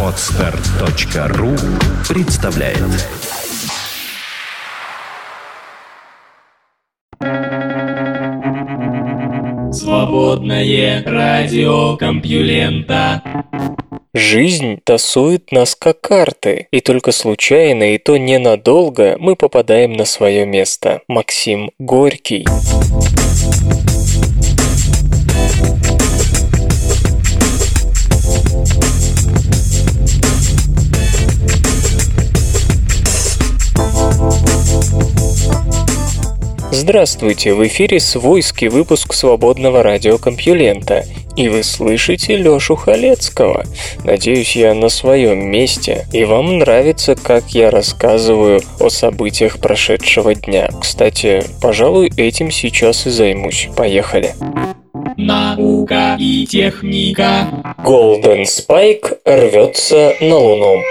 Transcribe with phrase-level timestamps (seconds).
[0.00, 1.50] Отстар.ру
[2.08, 2.78] представляет
[9.74, 13.22] Свободное радио Компьюлента
[14.14, 20.46] Жизнь тасует нас как карты, и только случайно, и то ненадолго мы попадаем на свое
[20.46, 21.00] место.
[21.08, 22.46] Максим Горький.
[36.76, 41.04] Здравствуйте, в эфире свойский выпуск свободного радиокомпьюлента.
[41.36, 43.64] И вы слышите Лёшу Халецкого.
[44.02, 50.68] Надеюсь, я на своем месте, и вам нравится, как я рассказываю о событиях прошедшего дня.
[50.80, 53.68] Кстати, пожалуй, этим сейчас и займусь.
[53.76, 54.34] Поехали.
[55.16, 57.74] Наука и техника.
[57.84, 60.82] Golden Spike рвется на Луну.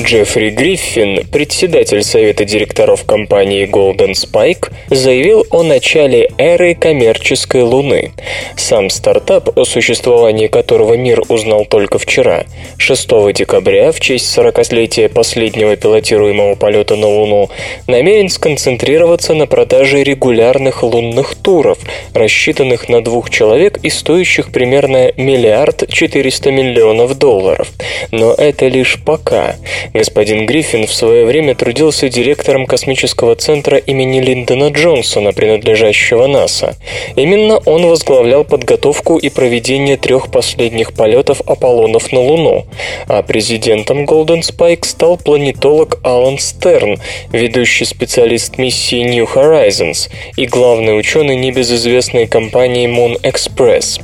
[0.00, 8.12] Джеффри Гриффин, председатель совета директоров компании Golden Spike, заявил о начале эры коммерческой Луны.
[8.56, 12.44] Сам стартап, о существовании которого мир узнал только вчера,
[12.78, 17.50] 6 декабря, в честь 40-летия последнего пилотируемого полета на Луну,
[17.88, 21.78] намерен сконцентрироваться на продаже регулярных лунных туров,
[22.14, 27.68] рассчитанных на двух человек и стоящих примерно миллиард 400 миллионов долларов.
[28.12, 29.56] Но это лишь пока.
[29.94, 36.76] Господин Гриффин в свое время трудился директором космического центра имени Линдона Джонсона, принадлежащего НАСА.
[37.16, 42.66] Именно он возглавлял подготовку и проведение трех последних полетов Аполлонов на Луну,
[43.06, 46.98] а президентом Golden Spike стал планетолог Алан Стерн,
[47.32, 54.00] ведущий специалист миссии New Horizons и главный ученый небезызвестной компании Moon Express.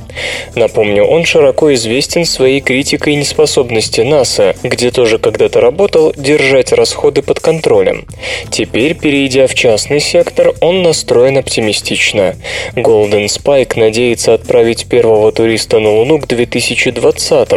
[0.55, 7.21] Напомню, он широко известен своей критикой неспособности НАСА, где тоже когда-то работал, работал держать расходы
[7.21, 8.05] под контролем.
[8.49, 12.37] Теперь, перейдя в частный сектор, он настроен оптимистично.
[12.75, 17.49] Golden Spike надеется отправить первого туриста на Луну к 2020,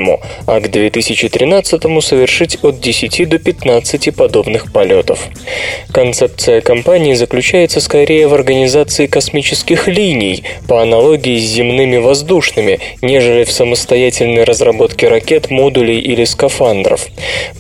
[0.47, 5.21] а к 2013 совершить от 10 до 15 подобных полетов.
[5.93, 13.53] Концепция компании заключается скорее в организации космических линий, по аналогии с земными воздушными, нежели в
[13.53, 17.07] самостоятельной разработке ракет, модулей или скафандров.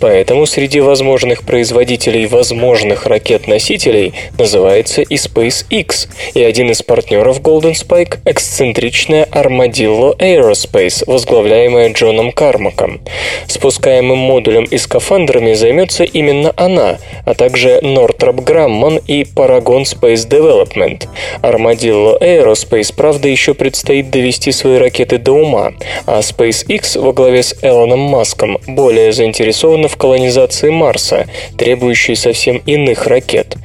[0.00, 8.18] Поэтому среди возможных производителей возможных ракет-носителей называется и SpaceX, и один из партнеров Golden Spike–
[8.24, 13.00] эксцентричная Armadillo Aerospace, возглавляемая Джоном Кармаком.
[13.46, 21.06] Спускаемым модулем и скафандрами займется именно она, а также Northrop Grumman и Paragon Space Development.
[21.42, 25.72] Armadillo Aerospace, правда, еще предстоит довести свои ракеты до ума,
[26.06, 32.58] а SpaceX во главе с Элоном Маском более заинтересована в колонизации колонизации Марса, требующей совсем
[32.66, 33.56] иных ракет.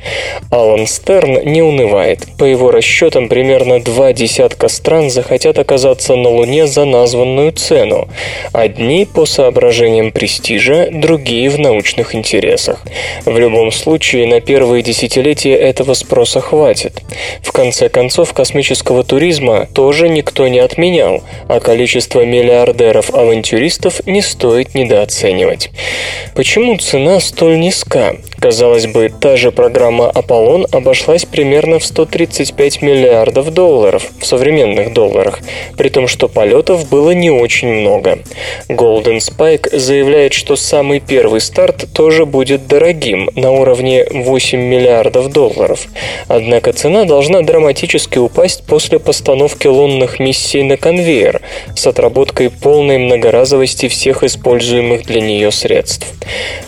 [0.49, 2.19] Алан Стерн не унывает.
[2.37, 8.07] По его расчетам, примерно два десятка стран захотят оказаться на Луне за названную цену.
[8.53, 12.81] Одни по соображениям престижа, другие в научных интересах.
[13.25, 16.93] В любом случае, на первые десятилетия этого спроса хватит.
[17.41, 25.69] В конце концов, космического туризма тоже никто не отменял, а количество миллиардеров-авантюристов не стоит недооценивать.
[26.35, 28.15] Почему Почему цена столь низка?
[28.37, 35.39] Казалось бы, та же программа «Аполлон» обошлась примерно в 135 миллиардов долларов в современных долларах,
[35.77, 38.19] при том, что полетов было не очень много.
[38.67, 45.87] Golden Spike заявляет, что самый первый старт тоже будет дорогим, на уровне 8 миллиардов долларов.
[46.27, 51.41] Однако цена должна драматически упасть после постановки лунных миссий на конвейер
[51.75, 56.13] с отработкой полной многоразовости всех используемых для нее средств.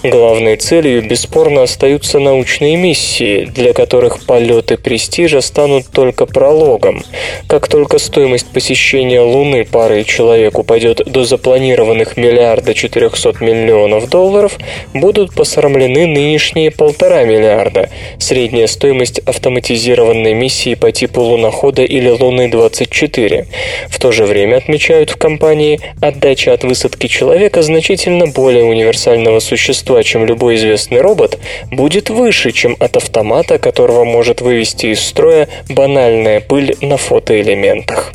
[0.03, 7.03] Главной целью бесспорно остаются научные миссии, для которых полеты престижа станут только прологом.
[7.47, 14.57] Как только стоимость посещения Луны парой человек упадет до запланированных миллиарда 400 миллионов долларов,
[14.93, 17.89] будут посрамлены нынешние полтора миллиарда,
[18.19, 23.45] средняя стоимость автоматизированной миссии по типу лунохода или Луны-24.
[23.89, 29.64] В то же время, отмечают в компании, отдача от высадки человека значительно более универсального существа
[29.65, 31.39] существа, чем любой известный робот,
[31.71, 38.11] будет выше, чем от автомата, которого может вывести из строя банальная пыль на фотоэлементах.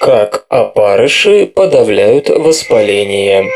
[0.00, 3.50] Как опарыши подавляют воспаление.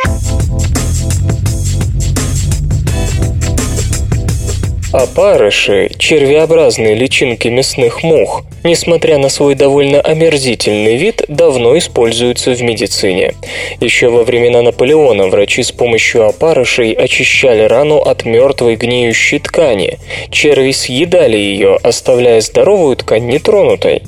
[4.92, 13.34] Опарыши– червеобразные личинки мясных мух– несмотря на свой довольно омерзительный вид, давно используются в медицине.
[13.80, 19.98] Еще во времена Наполеона врачи с помощью опарышей очищали рану от мертвой гниющей ткани.
[20.30, 24.02] Черви съедали ее, оставляя здоровую ткань нетронутой.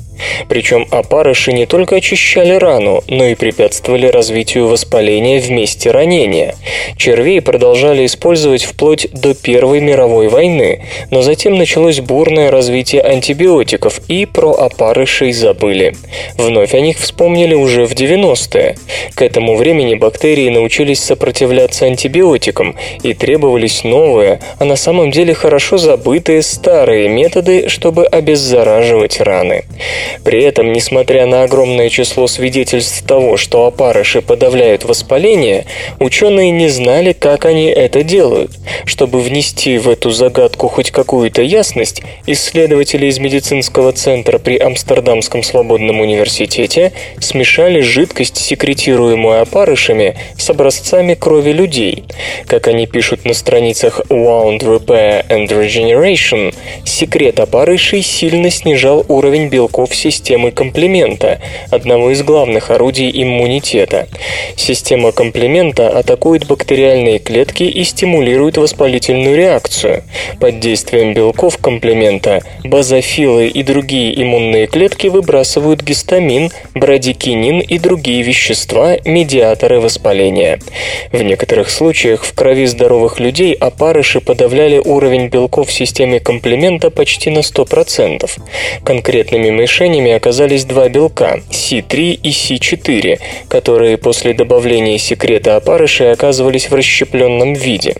[0.49, 6.55] Причем опарыши не только очищали рану, но и препятствовали развитию воспаления в месте ранения.
[6.97, 14.25] Червей продолжали использовать вплоть до Первой мировой войны, но затем началось бурное развитие антибиотиков, и
[14.25, 15.95] про опарышей забыли.
[16.37, 18.77] Вновь о них вспомнили уже в 90-е.
[19.15, 25.77] К этому времени бактерии научились сопротивляться антибиотикам, и требовались новые, а на самом деле хорошо
[25.77, 29.63] забытые старые методы, чтобы обеззараживать раны.
[30.23, 35.65] При этом, несмотря на огромное число свидетельств того, что опарыши подавляют воспаление,
[35.99, 38.51] ученые не знали, как они это делают.
[38.85, 45.99] Чтобы внести в эту загадку хоть какую-то ясность, исследователи из медицинского центра при Амстердамском свободном
[46.01, 52.05] университете смешали жидкость, секретируемую опарышами, с образцами крови людей.
[52.47, 56.53] Как они пишут на страницах Wound Repair and Regeneration,
[56.85, 61.39] секрет опарышей сильно снижал уровень белков системы комплемента,
[61.71, 64.07] одного из главных орудий иммунитета.
[64.55, 70.03] Система комплемента атакует бактериальные клетки и стимулирует воспалительную реакцию.
[70.39, 78.97] Под действием белков комплемента базофилы и другие иммунные клетки выбрасывают гистамин, брадикинин и другие вещества,
[79.05, 80.59] медиаторы воспаления.
[81.11, 87.29] В некоторых случаях в крови здоровых людей опарыши подавляли уровень белков в системе комплемента почти
[87.29, 88.29] на 100%.
[88.83, 93.19] Конкретными мишенями мишенями оказались два белка– Си3 и Си4,
[93.49, 97.95] которые после добавления секрета опарышей оказывались в расщепленном виде.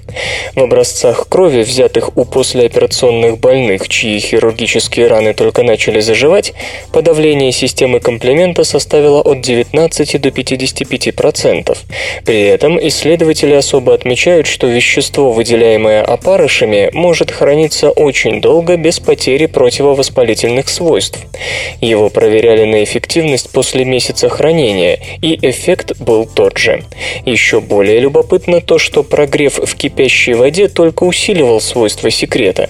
[0.56, 6.53] В образцах крови, взятых у послеоперационных больных, чьи хирургические раны только начали заживать,
[6.91, 11.77] подавление системы комплемента составило от 19 до 55%.
[12.25, 19.47] При этом исследователи особо отмечают, что вещество, выделяемое опарышами, может храниться очень долго без потери
[19.47, 21.19] противовоспалительных свойств.
[21.81, 26.84] Его проверяли на эффективность после месяца хранения, и эффект был тот же.
[27.25, 32.70] Еще более любопытно то, что прогрев в кипящей воде только усиливал свойства секрета.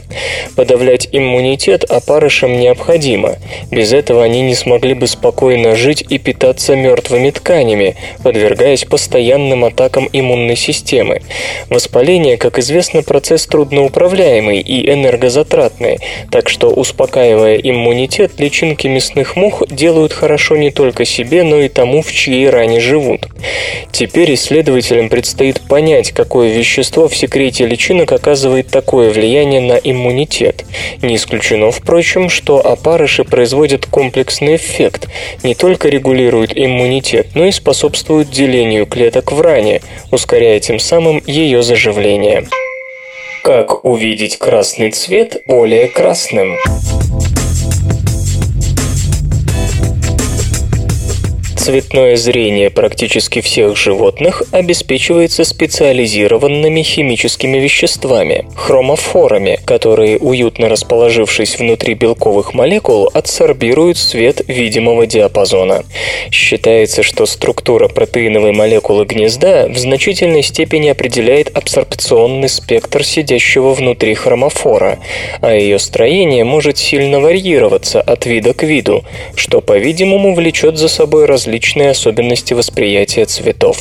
[0.55, 3.37] Подавлять иммунитет опарышам необходимо.
[3.71, 10.09] Без этого они не смогли бы спокойно жить и питаться мертвыми тканями, подвергаясь постоянным атакам
[10.11, 11.21] иммунной системы.
[11.69, 15.99] Воспаление, как известно, процесс трудноуправляемый и энергозатратный,
[16.31, 22.01] так что, успокаивая иммунитет, личинки мясных мух делают хорошо не только себе, но и тому,
[22.01, 23.27] в чьей ране живут.
[23.91, 30.65] Теперь исследователям предстоит понять, какое вещество в секрете личинок оказывает такое влияние на иммунитет.
[31.01, 35.07] Не исключено, впрочем, что опарыши производят комплексный эффект,
[35.43, 39.81] не только регулируют иммунитет, но и способствуют делению клеток в ране,
[40.11, 42.47] ускоряя тем самым ее заживление.
[43.43, 46.55] Как увидеть красный цвет более красным?
[51.63, 62.53] Цветное зрение практически всех животных обеспечивается специализированными химическими веществами– хромофорами, которые, уютно расположившись внутри белковых
[62.53, 65.85] молекул, адсорбируют свет видимого диапазона.
[66.31, 74.99] Считается, что структура протеиновой молекулы гнезда в значительной степени определяет абсорбционный спектр сидящего внутри хромофора,
[75.39, 79.05] а ее строение может сильно варьироваться от вида к виду,
[79.37, 83.77] что, по-видимому, влечет за собой различные различные особенности восприятия цветов.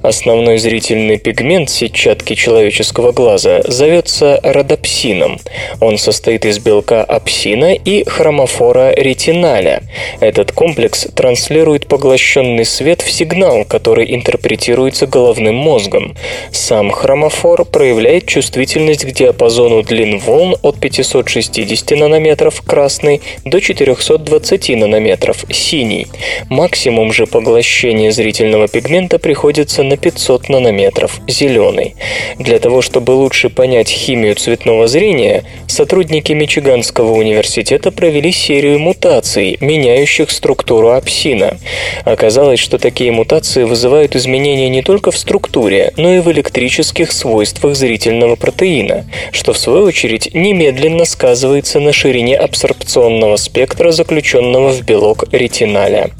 [0.00, 5.38] Основной зрительный пигмент сетчатки человеческого глаза зовется родопсином.
[5.80, 9.82] Он состоит из белка апсина и хромофора ретиналя.
[10.20, 16.16] Этот комплекс транслирует поглощенный свет в сигнал, который интерпретируется головным мозгом.
[16.50, 25.44] Сам хромофор проявляет чувствительность к диапазону длин волн от 560 нанометров красный до 420 нанометров
[25.50, 26.06] синий.
[26.48, 31.96] Максимум Максимум же поглощения зрительного пигмента приходится на 500 нанометров, зеленый.
[32.38, 40.30] Для того, чтобы лучше понять химию цветного зрения, сотрудники Мичиганского университета провели серию мутаций, меняющих
[40.30, 41.58] структуру апсина.
[42.04, 47.74] Оказалось, что такие мутации вызывают изменения не только в структуре, но и в электрических свойствах
[47.74, 55.24] зрительного протеина, что в свою очередь немедленно сказывается на ширине абсорбционного спектра, заключенного в белок
[55.32, 56.12] ретиналя.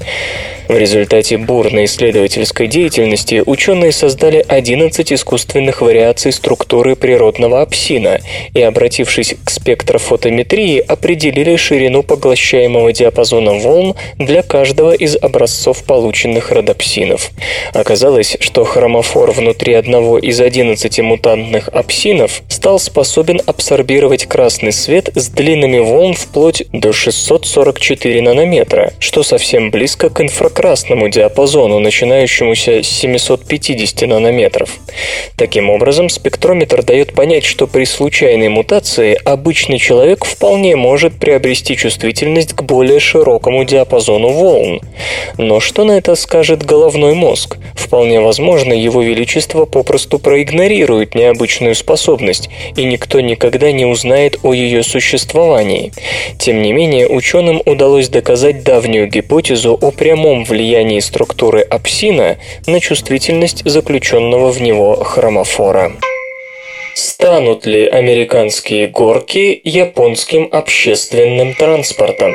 [0.72, 8.20] В результате бурной исследовательской деятельности ученые создали 11 искусственных вариаций структуры природного апсина
[8.54, 17.32] и, обратившись к спектрофотометрии, определили ширину поглощаемого диапазона волн для каждого из образцов полученных родопсинов.
[17.74, 25.28] Оказалось, что хромофор внутри одного из 11 мутантных апсинов стал способен абсорбировать красный свет с
[25.28, 30.18] длинами волн вплоть до 644 нанометра, что совсем близко к
[30.62, 34.78] инфракрасному диапазону, начинающемуся с 750 нанометров.
[35.36, 42.54] Таким образом, спектрометр дает понять, что при случайной мутации обычный человек вполне может приобрести чувствительность
[42.54, 44.80] к более широкому диапазону волн.
[45.36, 47.56] Но что на это скажет головной мозг?
[47.74, 54.82] Вполне возможно, его величество попросту проигнорирует необычную способность, и никто никогда не узнает о ее
[54.82, 55.92] существовании.
[56.38, 63.62] Тем не менее, ученым удалось доказать давнюю гипотезу о прямом влиянии структуры апсина на чувствительность
[63.64, 65.92] заключенного в него хромофора.
[66.94, 72.34] Станут ли американские горки японским общественным транспортом?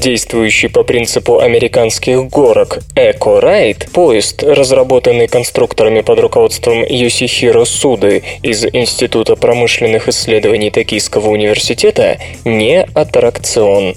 [0.00, 9.36] Действующий по принципу американских горок Эко-Райд, поезд, разработанный конструкторами под руководством Йосихиро Суды из Института
[9.36, 13.94] промышленных исследований Токийского университета, не аттракцион.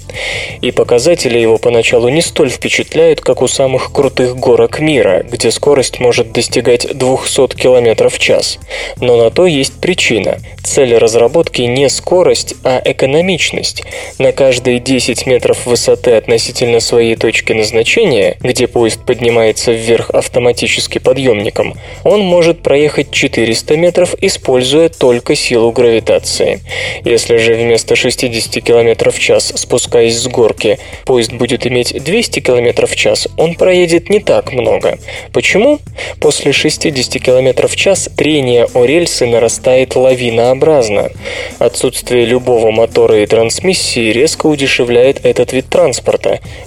[0.60, 6.00] И показатели его поначалу не столь впечатляют, как у самых крутых горок мира, где скорость
[6.00, 8.58] может достигать 200 км в час.
[9.00, 10.36] Но на то есть причина.
[10.62, 13.84] Цель разработки не скорость, а экономичность.
[14.18, 20.98] На каждые 10 метров высоты высоты относительно своей точки назначения, где поезд поднимается вверх автоматически
[20.98, 26.60] подъемником, он может проехать 400 метров, используя только силу гравитации.
[27.04, 32.86] Если же вместо 60 км в час, спускаясь с горки, поезд будет иметь 200 км
[32.86, 34.98] в час, он проедет не так много.
[35.32, 35.78] Почему?
[36.20, 41.10] После 60 км в час трение о рельсы нарастает лавинообразно.
[41.60, 45.83] Отсутствие любого мотора и трансмиссии резко удешевляет этот вид транспорта,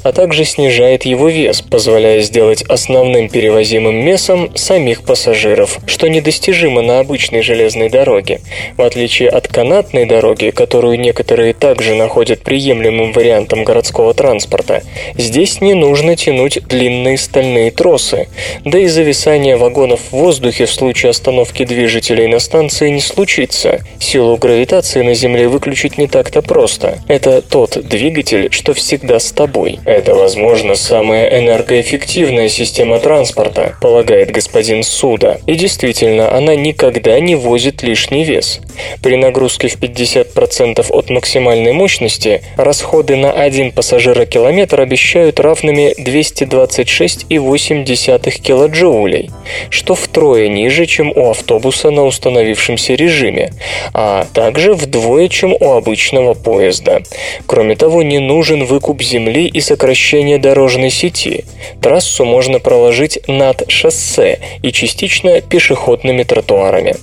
[0.04, 7.00] а также снижает его вес, позволяя сделать основным перевозимым мясом самих пассажиров, что недостижимо на
[7.00, 8.42] обычной железной дороге.
[8.78, 14.84] В отличие от канатной дороги, которую некоторые также находят приемлемым вариантом городского транспорта,
[15.18, 18.28] здесь не нужно тянуть длинные стальные тросы,
[18.66, 23.82] да и зависание вагонов в воздухе в случае остановки движителей на станции не случится.
[24.00, 27.00] Силу гравитации на Земле выключить не так-то просто.
[27.08, 29.80] Это тот двигатель, что всегда всегда с тобой.
[29.86, 35.38] Это, возможно, самая энергоэффективная система транспорта, полагает господин Суда.
[35.46, 38.60] И действительно, она никогда не возит лишний вес.
[39.02, 49.30] При нагрузке в 50% от максимальной мощности расходы на один пассажира-километр обещают равными 226,8 килоджоулей,
[49.70, 53.54] что втрое ниже, чем у автобуса на установившемся режиме,
[53.94, 57.04] а также вдвое, чем у обычного поезда.
[57.46, 61.46] Кроме того, не нужен выкуп выкуп земли и сокращение дорожной сети.
[61.82, 66.96] Трассу можно проложить над шоссе и частично пешеходными тротуарами.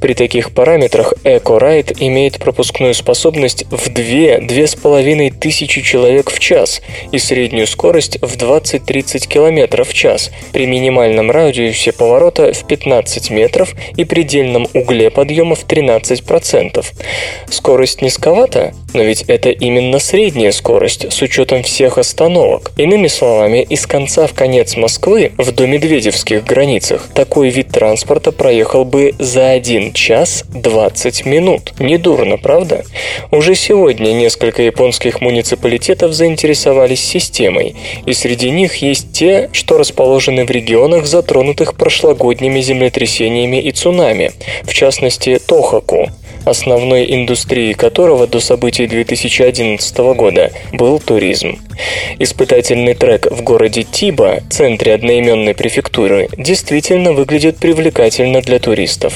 [0.00, 6.80] При таких параметрах EcoRide имеет пропускную способность в 2-2,5 тысячи человек в час
[7.12, 13.74] и среднюю скорость в 20-30 км в час при минимальном радиусе поворота в 15 метров
[13.96, 16.84] и предельном угле подъема в 13%.
[17.50, 21.33] Скорость низковата, но ведь это именно средняя скорость с учетом
[21.64, 22.70] всех остановок.
[22.76, 29.14] Иными словами, из конца в конец Москвы в домедведевских границах такой вид транспорта проехал бы
[29.18, 31.74] за 1 час 20 минут.
[31.80, 32.84] Недурно, правда?
[33.32, 37.74] Уже сегодня несколько японских муниципалитетов заинтересовались системой,
[38.06, 44.30] и среди них есть те, что расположены в регионах, затронутых прошлогодними землетрясениями и цунами,
[44.62, 46.10] в частности Тохаку,
[46.44, 51.58] основной индустрией которого до событий 2011 года был туризм.
[52.18, 59.14] Испытательный трек в городе Тиба, центре одноименной префектуры, действительно выглядит привлекательно для туристов.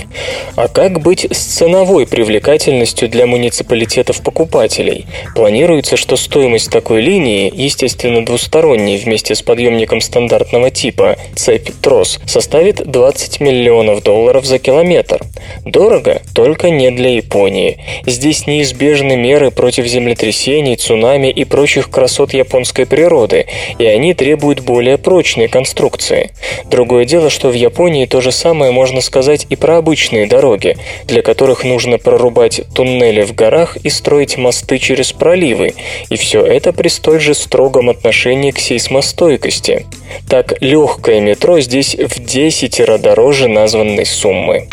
[0.57, 5.07] А как быть с ценовой привлекательностью для муниципалитетов-покупателей?
[5.35, 13.41] Планируется, что стоимость такой линии, естественно двусторонней вместе с подъемником стандартного типа, цепь-трос, составит 20
[13.41, 15.21] миллионов долларов за километр.
[15.65, 17.79] Дорого, только не для Японии.
[18.07, 23.47] Здесь неизбежны меры против землетрясений, цунами и прочих красот японской природы,
[23.79, 26.31] и они требуют более прочной конструкции.
[26.65, 31.23] Другое дело, что в Японии то же самое можно сказать и про обычные дороги, для
[31.23, 35.75] которых нужно прорубать туннели в горах и строить мосты через проливы,
[36.11, 39.87] и все это при столь же строгом отношении к сейсмостойкости.
[40.29, 44.69] Так, легкое метро здесь в 10 раз дороже названной суммы.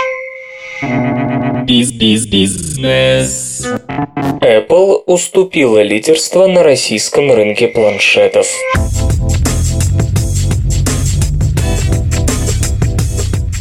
[1.66, 3.66] Биз-биз-бизнес.
[4.40, 8.48] Apple уступила лидерство на российском рынке планшетов.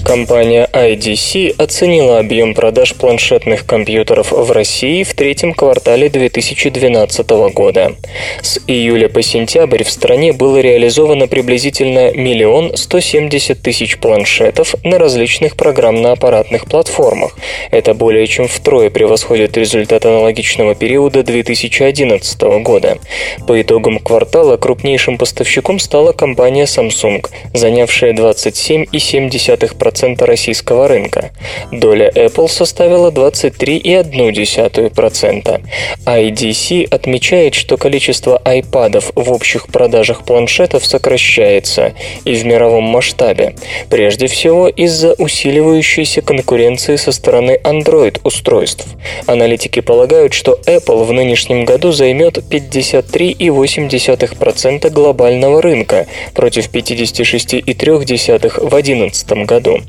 [0.04, 7.96] Компания IDC оценила объем продаж планшетных компьютеров в России в третьем квартале 2012 года.
[8.42, 14.98] С июля по сентябрь в стране было реализовано приблизительно миллион сто семьдесят тысяч планшетов на
[14.98, 17.34] различных программно-аппаратных платформах.
[17.70, 22.98] Это более чем втрое превосходит результат аналогичного периода 2011 года.
[23.48, 31.30] По итогам квартала крупнейшим поставщиком стала компания Samsung, занявшая 27,7% 2,1% российского рынка.
[31.70, 35.60] Доля Apple составила 23,1%.
[36.04, 41.92] IDC отмечает, что количество iPadов в общих продажах планшетов сокращается
[42.24, 43.54] и в мировом масштабе.
[43.88, 48.88] Прежде всего из-за усиливающейся конкуренции со стороны Android-устройств.
[49.26, 59.46] Аналитики полагают, что Apple в нынешнем году займет 53,8% глобального рынка против 56,3% в 2011
[59.46, 59.80] году.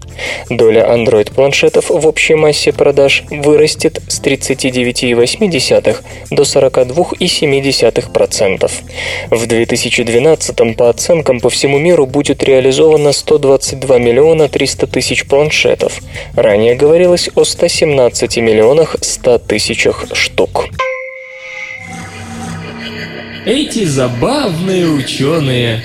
[0.49, 5.97] Доля Android-планшетов в общей массе продаж вырастет с 39,8
[6.31, 8.71] до 42,7%.
[9.31, 15.99] В 2012 по оценкам по всему миру будет реализовано 122 миллиона 300 тысяч планшетов.
[16.35, 20.67] Ранее говорилось о 117 миллионах 100 тысячах штук.
[23.45, 25.81] Эти забавные ученые.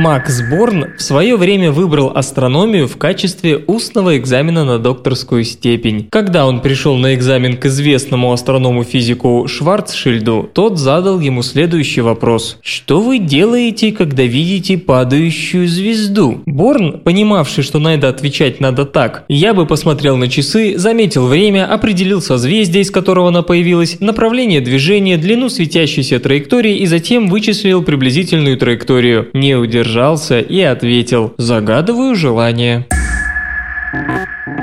[0.00, 6.08] Макс Борн в свое время выбрал астрономию в качестве устного экзамена на докторскую степень.
[6.10, 12.56] Когда он пришел на экзамен к известному астроному-физику Шварцшильду, тот задал ему следующий вопрос.
[12.62, 19.26] «Что вы делаете, когда видите падающую звезду?» Борн, понимавший, что на это отвечать надо так,
[19.28, 25.18] «Я бы посмотрел на часы, заметил время, определил созвездие, из которого она появилась, направление движения,
[25.18, 29.28] длину светящейся траектории и затем вычислил приблизительную траекторию.
[29.34, 32.86] Не удержался удержался и ответил «Загадываю желание».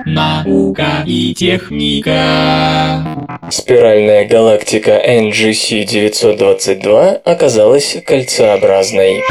[0.05, 3.27] Наука и техника.
[3.49, 9.21] Спиральная галактика NGC 922 оказалась кольцеобразной.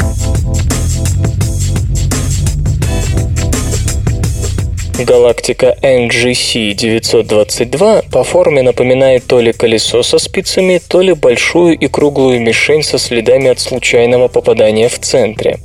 [4.99, 11.87] Галактика NGC 922 по форме напоминает то ли колесо со спицами, то ли большую и
[11.87, 15.59] круглую мишень со следами от случайного попадания в центре.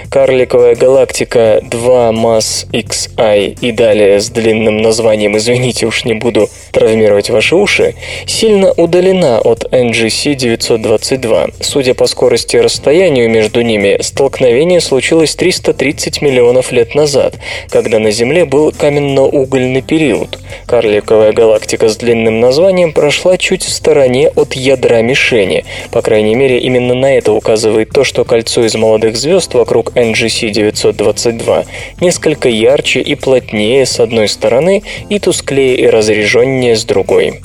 [0.10, 7.30] Карликовая галактика 2 масс XI и далее с длинным названием, извините, уж не буду травмировать
[7.30, 11.48] ваши уши, сильно удалена от NGC 922.
[11.60, 17.36] Судя по скорости и расстоянию между ними, столкновение случилось 330 миллионов лет назад,
[17.70, 20.40] когда на Земле был каменно-угольный период.
[20.66, 25.66] Карликовая галактика с длинным названием прошла чуть в стороне от ядра мишени.
[25.92, 30.50] По крайней мере, именно на это указывает то, что кольцо из молодых звезд вокруг NGC
[30.50, 31.66] 922
[32.02, 37.40] несколько ярче и плотнее с одной стороны и тусклее и разреженнее с другой.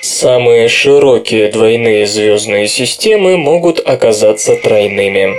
[0.00, 5.36] Самые широкие двойные звездные системы могут оказаться тройными.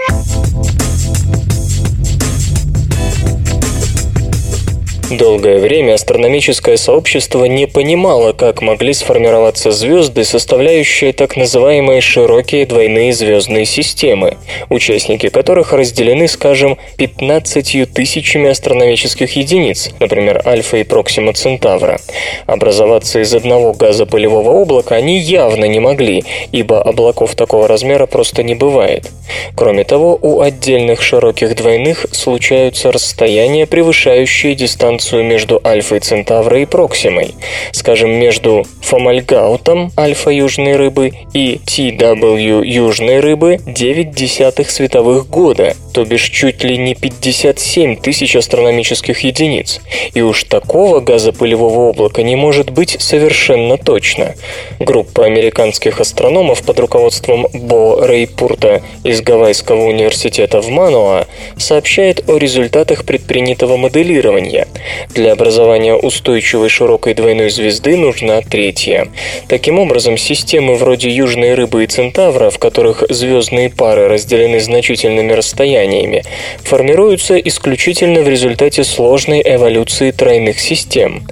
[5.17, 13.13] Долгое время астрономическое сообщество не понимало, как могли сформироваться звезды, составляющие так называемые широкие двойные
[13.13, 14.37] звездные системы,
[14.69, 21.99] участники которых разделены, скажем, 15 тысячами астрономических единиц, например, Альфа и Проксима Центавра.
[22.47, 28.55] Образоваться из одного газопылевого облака они явно не могли, ибо облаков такого размера просто не
[28.55, 29.11] бывает.
[29.55, 36.65] Кроме того, у отдельных широких двойных случаются расстояния, превышающие дистанцию дистанцию между Альфой Центавра и
[36.65, 37.35] Проксимой,
[37.71, 46.05] скажем, между Фомальгаутом Альфа южной рыбы и TW южной рыбы 9 десятых световых года, то
[46.05, 49.81] бишь чуть ли не 57 тысяч астрономических единиц.
[50.13, 54.35] И уж такого газопылевого облака не может быть совершенно точно.
[54.79, 63.05] Группа американских астрономов под руководством Бо Рейпурта из Гавайского университета в Мануа сообщает о результатах
[63.05, 64.67] предпринятого моделирования.
[65.09, 69.07] Для образования устойчивой широкой двойной звезды нужна третья.
[69.47, 76.23] Таким образом, системы вроде Южной Рыбы и Центавра, в которых звездные пары разделены значительными расстояниями,
[76.63, 81.27] формируются исключительно в результате сложной эволюции тройных систем.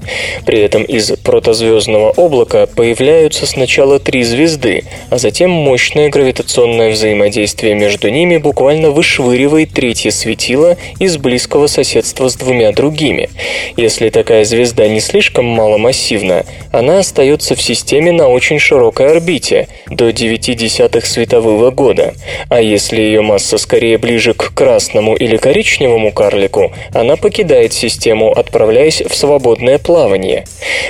[0.45, 8.09] При этом из протозвездного облака появляются сначала три звезды, а затем мощное гравитационное взаимодействие между
[8.09, 13.29] ними буквально вышвыривает третье светило из близкого соседства с двумя другими.
[13.77, 20.09] Если такая звезда не слишком маломассивна, она остается в системе на очень широкой орбите, до
[20.09, 22.13] 0,9 светового года.
[22.49, 29.01] А если ее масса скорее ближе к красному или коричневому карлику, она покидает систему, отправляясь
[29.01, 30.45] в свободное плавание.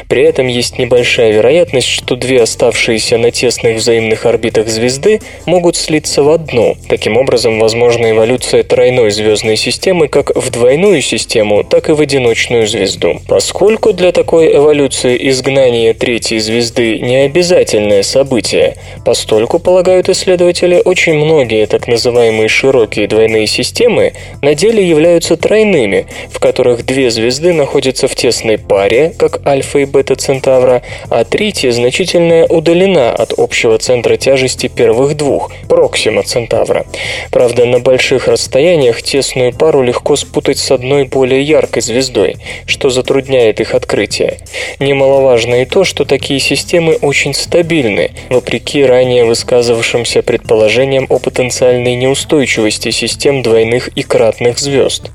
[0.08, 6.24] При этом есть небольшая вероятность, что две оставшиеся на тесных взаимных орбитах звезды могут слиться
[6.24, 6.78] в одну.
[6.90, 12.41] Таким образом, возможна эволюция тройной звездной системы как в двойную систему, так и в одиночную
[12.50, 13.20] звезду.
[13.28, 21.66] Поскольку для такой эволюции изгнание третьей звезды не обязательное событие, постольку, полагают исследователи, очень многие
[21.66, 28.16] так называемые широкие двойные системы на деле являются тройными, в которых две звезды находятся в
[28.16, 34.68] тесной паре, как Альфа и Бета Центавра, а третья значительно удалена от общего центра тяжести
[34.68, 36.86] первых двух, Проксима Центавра.
[37.32, 42.31] Правда, на больших расстояниях тесную пару легко спутать с одной более яркой звездой,
[42.66, 44.40] что затрудняет их открытие.
[44.80, 52.92] Немаловажно и то, что такие системы очень стабильны, вопреки ранее высказывавшимся предположениям о потенциальной неустойчивости
[52.92, 55.12] систем двойных и кратных звезд.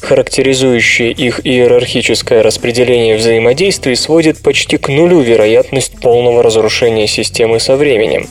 [0.00, 8.28] Характеризующее их иерархическое распределение взаимодействий сводит почти к нулю вероятность полного разрушения системы со временем.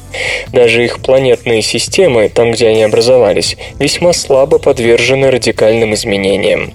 [0.53, 6.73] Даже их планетные системы, там где они образовались, весьма слабо подвержены радикальным изменениям.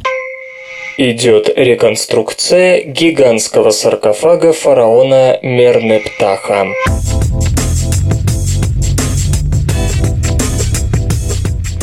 [0.98, 6.66] Идет реконструкция гигантского саркофага фараона Мернептаха.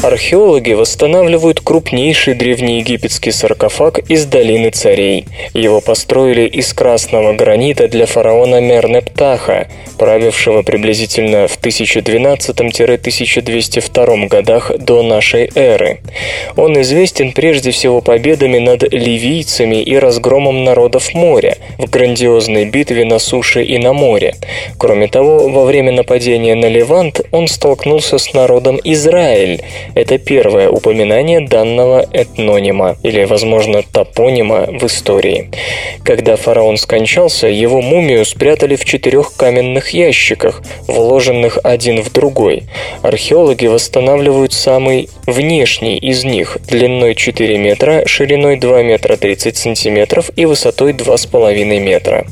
[0.02, 5.26] Археологи восстанавливают крупнейший древнеегипетский саркофаг из долины царей.
[5.54, 15.52] Его построили из красного гранита для фараона Мернептаха, правившего приблизительно в 1012-1202 годах до нашей
[15.54, 16.00] эры.
[16.56, 23.20] Он известен прежде всего победами над ливийцами и разгромом народов моря в грандиозной битве на
[23.20, 24.36] суше и на море.
[24.78, 29.62] Кроме того, во время нападения на Левант он столкнулся с народом Израиль.
[29.96, 35.50] Это первое упоминание данного этнонима, или, возможно, топонима в истории.
[36.04, 42.64] Когда фараон скончался, его мумию спрятали в четырех каменных ящиках, вложенных один в другой.
[43.02, 50.46] Археологи восстанавливают самый внешний из них, длиной 4 метра, шириной 2 метра 30 сантиметров и
[50.46, 52.26] высотой 2,5 метра.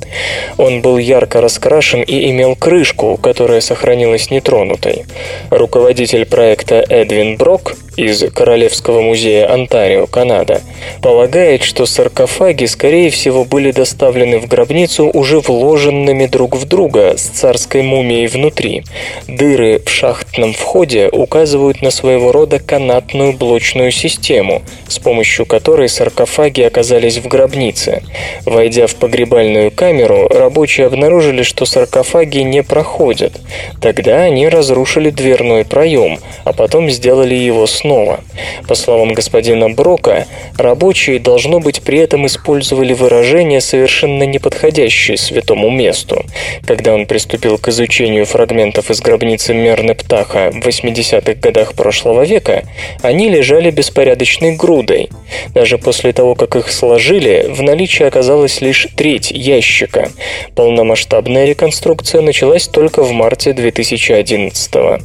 [0.58, 5.06] Он был ярко раскрашен и имел крышку, которая сохранилась нетронутой.
[5.50, 10.62] Руководитель проекта Эдвин Брок из Королевского музея Онтарио, Канада,
[11.02, 17.24] полагает, что саркофаги, скорее всего, были доставлены в гробницу уже вложенными друг в друга с
[17.24, 18.84] царской мумией внутри.
[19.28, 26.62] Дыры в шахтном входе указывают на своего рода канатную блочную систему, с помощью которой саркофаги
[26.62, 28.04] оказались в гробнице.
[28.46, 33.34] Войдя в погребальную камеру, рабочие обнаружили, что саркофаги не проходят.
[33.82, 38.20] Тогда они разрушили дверной проем, а потом сделали его снова снова.
[38.68, 46.26] По словам господина Брока, рабочие, должно быть, при этом использовали выражения, совершенно неподходящие святому месту.
[46.66, 52.64] Когда он приступил к изучению фрагментов из гробницы Мерны Птаха в 80-х годах прошлого века,
[53.02, 55.10] они лежали беспорядочной грудой.
[55.54, 60.10] Даже после того, как их сложили, в наличии оказалась лишь треть ящика.
[60.56, 65.02] Полномасштабная реконструкция началась только в марте 2011 -го.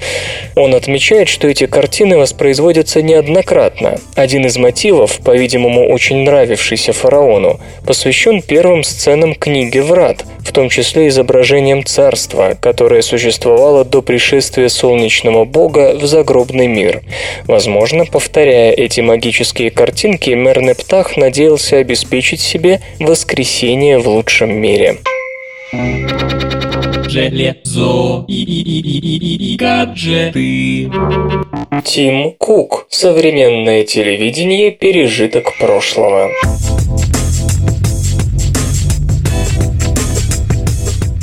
[0.55, 3.99] Он отмечает, что эти картины воспроизводятся неоднократно.
[4.15, 11.07] Один из мотивов, по-видимому, очень нравившийся фараону, посвящен первым сценам книги «Врат», в том числе
[11.07, 17.01] изображением царства, которое существовало до пришествия солнечного бога в загробный мир.
[17.45, 24.97] Возможно, повторяя эти магические картинки, Мернептах надеялся обеспечить себе воскресение в лучшем мире.
[27.09, 30.91] Железо и, и, и, и, и, и гаджеты.
[31.83, 32.85] Тим Кук.
[32.91, 34.69] Современное телевидение.
[34.69, 36.29] Пережиток прошлого.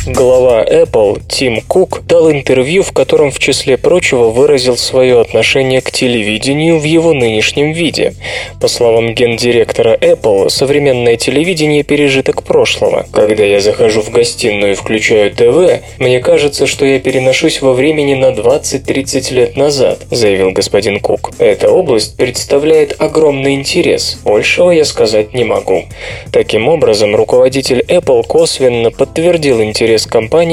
[0.09, 5.91] Глава Apple Тим Кук дал интервью, в котором в числе прочего выразил свое отношение к
[5.91, 8.15] телевидению в его нынешнем виде.
[8.61, 13.07] По словам гендиректора Apple, современное телевидение– пережиток прошлого.
[13.13, 18.15] Когда я захожу в гостиную и включаю ТВ, мне кажется, что я переношусь во времени
[18.15, 21.31] на 20-30 лет назад, заявил господин Кук.
[21.39, 24.19] Эта область представляет огромный интерес.
[24.25, 25.85] Большего я сказать не могу.
[26.33, 30.07] Таким образом, руководитель Apple косвенно подтвердил интерес интерес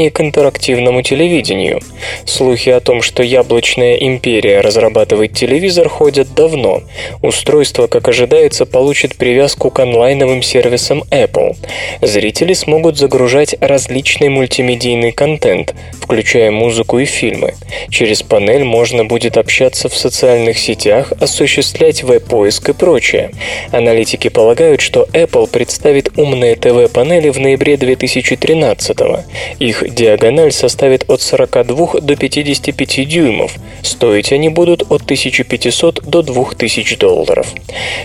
[0.04, 1.80] компании к интерактивному телевидению.
[2.26, 6.82] Слухи о том, что яблочная империя разрабатывает телевизор, ходят давно.
[7.22, 11.56] Устройство, как ожидается, получит привязку к онлайновым сервисам Apple.
[12.02, 17.54] Зрители смогут загружать различный мультимедийный контент, включая музыку и фильмы.
[17.89, 23.30] Через панель можно будет общаться в социальных сетях, осуществлять веб-поиск и прочее.
[23.72, 29.24] Аналитики полагают, что Apple представит умные ТВ-панели в ноябре 2013 -го.
[29.60, 33.54] Их диагональ составит от 42 до 55 дюймов.
[33.82, 37.48] Стоить они будут от 1500 до 2000 долларов.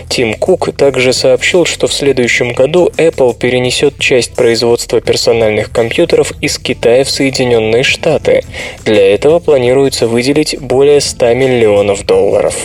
[0.09, 6.57] Тим Кук также сообщил, что в следующем году Apple перенесет часть производства персональных компьютеров из
[6.57, 8.43] Китая в Соединенные Штаты.
[8.85, 12.55] Для этого планируется выделить более 100 миллионов долларов.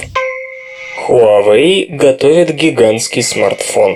[1.08, 3.94] Huawei готовит гигантский смартфон.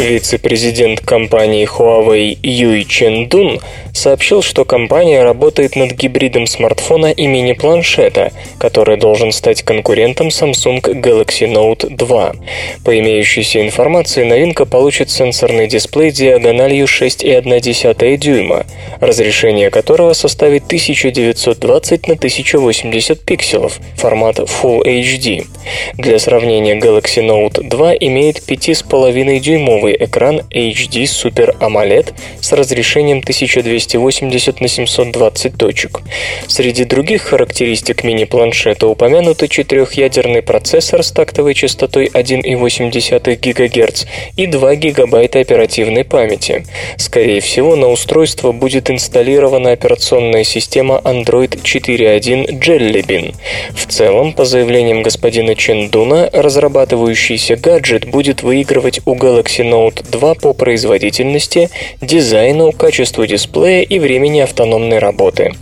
[0.00, 3.60] Вице-президент компании Huawei Юй Чен Дун
[3.92, 11.50] сообщил, что компания работает над гибридом смартфона и мини-планшета, который должен стать конкурентом Samsung Galaxy
[11.50, 12.32] Note 2.
[12.84, 18.66] По имеющейся информации, новинка получит сенсорный дисплей диагональю 6,1 дюйма,
[19.00, 25.46] разрешение которого составит 1920 на 1080 пикселов, формат Full HD.
[25.94, 34.60] Для сравнения, Galaxy Note 2 имеет 5,5-дюймовый экран HD Super AMOLED с разрешением 1200 280
[34.60, 36.00] на 720 точек.
[36.46, 44.04] Среди других характеристик мини-планшета упомянуты четырехъядерный процессор с тактовой частотой 1,8 ГГц
[44.36, 46.64] и 2 ГБ оперативной памяти.
[46.96, 53.34] Скорее всего, на устройство будет инсталлирована операционная система Android 4.1 Jelly Bean.
[53.74, 60.52] В целом, по заявлениям господина Чендуна, разрабатывающийся гаджет будет выигрывать у Galaxy Note 2 по
[60.52, 65.52] производительности, дизайну, качеству дисплея дисплея и времени автономной работы.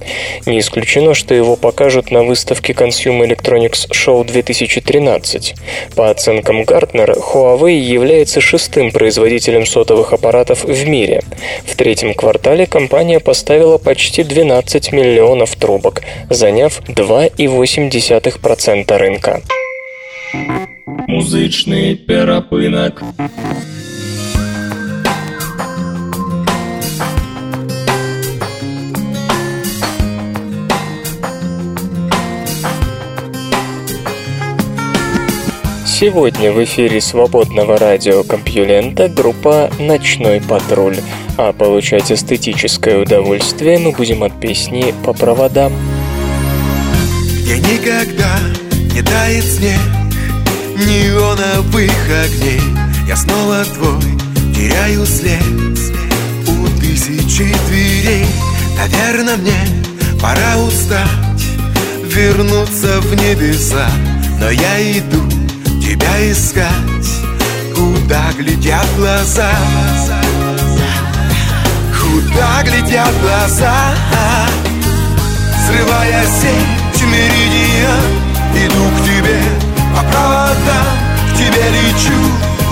[0.46, 5.54] Не исключено, что его покажут на выставке Consumer Electronics Show 2013.
[5.94, 11.22] По оценкам Гартнера, Huawei является шестым производителем сотовых аппаратов в мире.
[11.66, 19.42] В третьем квартале компания поставила почти 12 миллионов трубок, заняв 2,8% рынка.
[21.06, 23.02] Музычный перапынок.
[36.00, 40.98] Сегодня в эфире свободного радиокомпьюлента группа «Ночной патруль»,
[41.36, 45.72] а получать эстетическое удовольствие мы будем от песни «По проводам».
[47.42, 48.38] Я никогда
[48.94, 49.80] не тает снег
[50.76, 52.62] неоновых огней.
[53.08, 54.00] Я снова твой,
[54.54, 55.42] теряю след
[56.46, 58.24] у тысячи дверей.
[58.76, 59.66] Наверное, мне
[60.22, 61.42] пора устать,
[62.04, 63.90] вернуться в небеса.
[64.38, 65.37] Но я иду
[65.88, 67.10] тебя искать
[67.74, 69.50] Куда глядят глаза.
[71.98, 73.74] Куда глядят глаза
[75.66, 78.28] Срывая сеть меридиан.
[78.54, 79.40] Иду к тебе
[79.94, 80.88] по проводам
[81.32, 82.20] К тебе лечу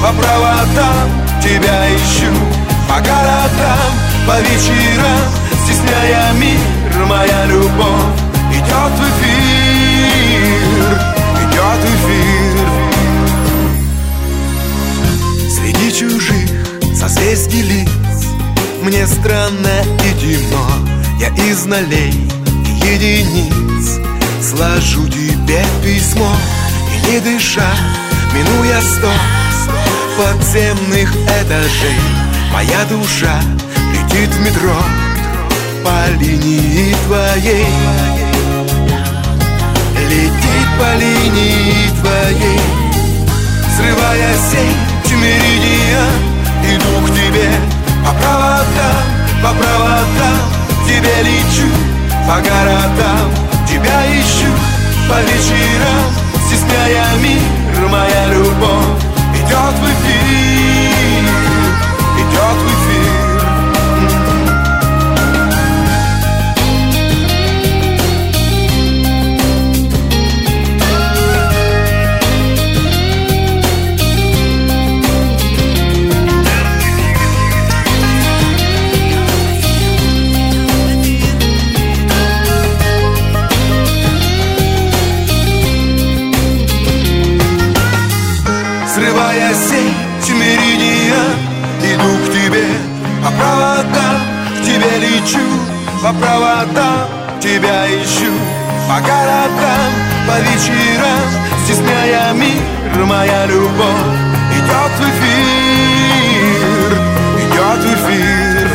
[0.02, 1.08] по проводам
[1.42, 2.32] Тебя ищу.
[2.88, 3.92] По городам
[4.26, 5.22] По вечерам
[5.64, 8.20] Стесняя мир, моя любовь
[8.52, 9.65] Идет в эфир
[17.08, 17.88] созвездий лиц
[18.82, 19.70] Мне странно
[20.04, 20.66] и темно
[21.20, 22.12] Я из нолей
[22.66, 24.00] и единиц.
[24.42, 26.30] Сложу тебе письмо
[26.92, 27.70] И не дыша,
[28.34, 29.10] минуя сто.
[30.18, 32.00] Подземных этажей
[32.52, 33.40] Моя душа
[33.92, 34.76] летит в метро.
[35.84, 37.66] По линии твоей.
[40.10, 42.60] Летит по линии твоей.
[43.76, 46.35] Срывая сеть меридиан
[46.74, 47.50] Иду к тебе.
[48.04, 49.04] По проводам,
[49.42, 50.38] по проводам
[50.86, 51.68] Тебе лечу
[52.26, 53.30] по городам
[53.66, 54.50] Тебя ищу.
[55.08, 56.10] По вечерам
[56.46, 59.02] Стесняя мир, моя любовь
[59.34, 60.55] Идет в эфир,
[96.06, 97.08] по проводам
[97.40, 98.32] Тебя ищу.
[98.88, 99.90] По городам,
[100.28, 101.26] по вечерам
[101.64, 104.14] Стесняя мир, моя любовь.
[104.56, 106.90] Идет в эфир,
[107.42, 108.70] идет в эфир.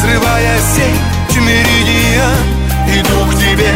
[0.00, 2.44] Срывая сеть меридиан
[2.86, 3.74] Иду к тебе.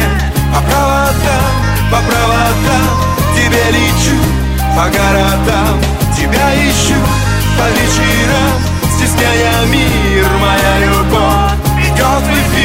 [0.54, 1.54] По проводам,
[1.90, 2.88] по проводам
[3.34, 4.18] Тебе лечу.
[4.76, 5.80] По городам
[6.16, 6.94] Тебя ищу
[7.58, 11.54] по вечерам Стесняя мир, моя любовь.
[11.86, 12.57] Идет в эфир,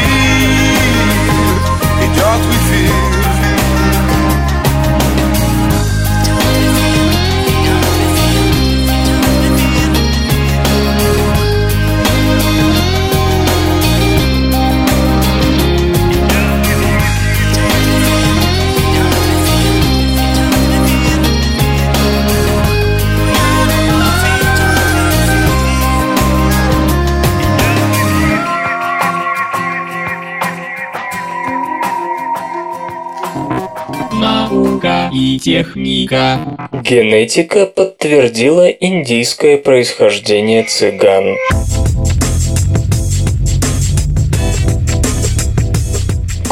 [35.13, 36.39] и техника.
[36.71, 41.35] Генетика подтвердила индийское происхождение цыган.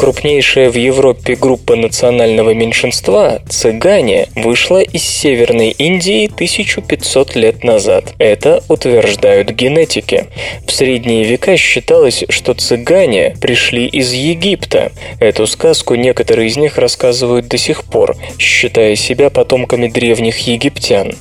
[0.02, 8.12] Крупнейшая в Европе группа национального меньшинства– цыгане– вышла из Северной Индии 1500 лет назад.
[8.18, 10.26] Это утверждают генетики.
[10.66, 14.90] В средние века считалось, что цыгане пришли из Египта.
[15.20, 21.14] Эту сказку некоторые из них рассказывают до сих пор, считая себя потомками древних египтян.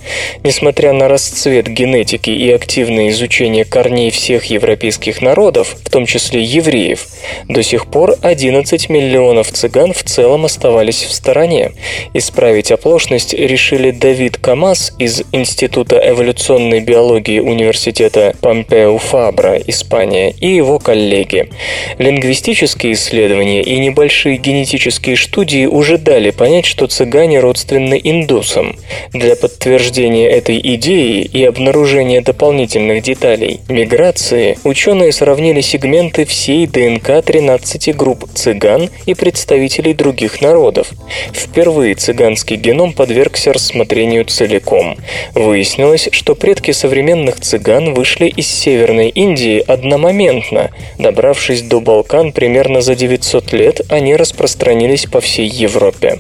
[0.44, 7.06] Несмотря на расцвет генетики и активное изучение корней всех европейских народов, в том числе евреев,
[7.48, 11.72] до сих пор 11 миллионов цыган в целом оставались в стороне.
[12.14, 20.80] Исправить оплошность решили Давид Камас из Института эволюционной биологии Университета Помпео Фабра, Испания, и его
[20.80, 21.50] коллеги.
[21.98, 28.78] Лингвистические исследования и небольшие генетические студии уже дали понять, что цыгане родственны индусам.
[29.12, 37.96] Для подтверждения этой идеи и обнаружения дополнительных деталей миграции ученые сравнили сегменты всей ДНК 13
[37.96, 40.90] групп цыган цыган и представителей других народов.
[41.34, 44.98] Впервые цыганский геном подвергся рассмотрению целиком.
[45.34, 50.70] Выяснилось, что предки современных цыган вышли из Северной Индии одномоментно.
[51.00, 56.20] Добравшись до Балкан примерно за 900 лет, они распространились по всей Европе.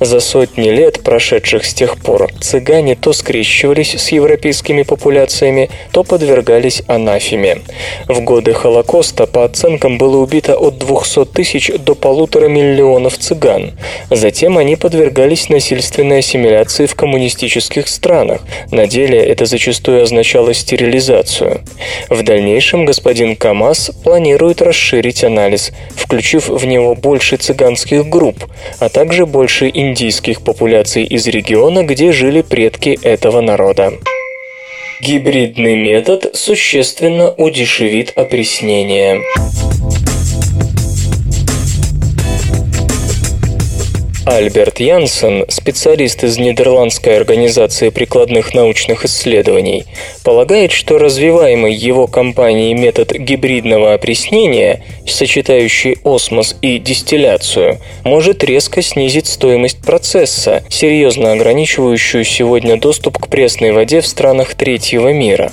[0.00, 6.82] За сотни лет, прошедших с тех пор, цыгане то скрещивались с европейскими популяциями, то подвергались
[6.88, 7.58] анафеме.
[8.08, 13.72] В годы Холокоста, по оценкам, было убито от 200 тысяч до полутора миллионов цыган.
[14.10, 18.42] Затем они подвергались насильственной ассимиляции в коммунистических странах.
[18.70, 21.60] На деле это зачастую означало стерилизацию.
[22.08, 28.44] В дальнейшем господин Камас планирует расширить анализ, включив в него больше цыганских групп,
[28.78, 33.92] а также больше индийских популяций из региона, где жили предки этого народа.
[35.00, 39.20] Гибридный метод существенно удешевит опреснение.
[44.26, 49.84] Альберт Янсен, специалист из Нидерландской организации прикладных научных исследований,
[50.24, 59.28] полагает, что развиваемый его компанией метод гибридного опреснения, сочетающий осмос и дистилляцию, может резко снизить
[59.28, 65.52] стоимость процесса, серьезно ограничивающую сегодня доступ к пресной воде в странах третьего мира.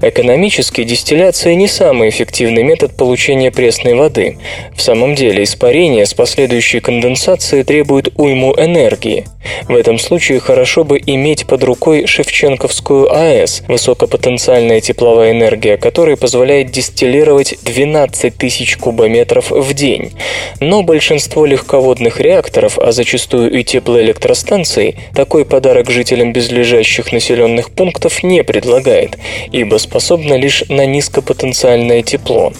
[0.00, 4.38] Экономически дистилляция не самый эффективный метод получения пресной воды.
[4.74, 9.24] В самом деле испарение с последующей конденсацией требует требует уйму энергии.
[9.68, 16.70] В этом случае хорошо бы иметь под рукой Шевченковскую АЭС, высокопотенциальная тепловая энергия которой позволяет
[16.70, 20.12] дистиллировать 12 тысяч кубометров в день.
[20.60, 28.42] Но большинство легководных реакторов, а зачастую и теплоэлектростанций, такой подарок жителям близлежащих населенных пунктов не
[28.42, 29.18] предлагает,
[29.52, 32.52] ибо способна лишь на низкопотенциальное тепло.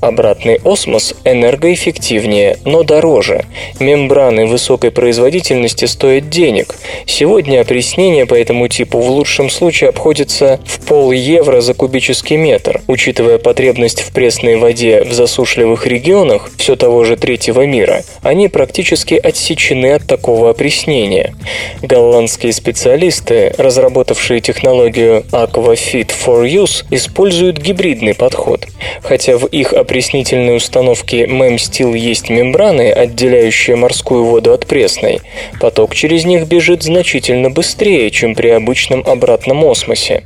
[0.00, 3.44] Обратный осмос энергоэффективнее, но дороже.
[3.80, 6.74] Мембраны высокой высокой производительности стоит денег.
[7.06, 12.80] Сегодня опреснение по этому типу в лучшем случае обходится в пол евро за кубический метр.
[12.86, 19.14] Учитывая потребность в пресной воде в засушливых регионах все того же третьего мира, они практически
[19.14, 21.34] отсечены от такого опреснения.
[21.82, 28.66] Голландские специалисты, разработавшие технологию AquaFit for Use, используют гибридный подход.
[29.02, 35.20] Хотя в их опреснительной установке MEMSTIL есть мембраны, отделяющие морскую воду от пресной, пресной.
[35.58, 40.24] Поток через них бежит значительно быстрее, чем при обычном обратном осмосе.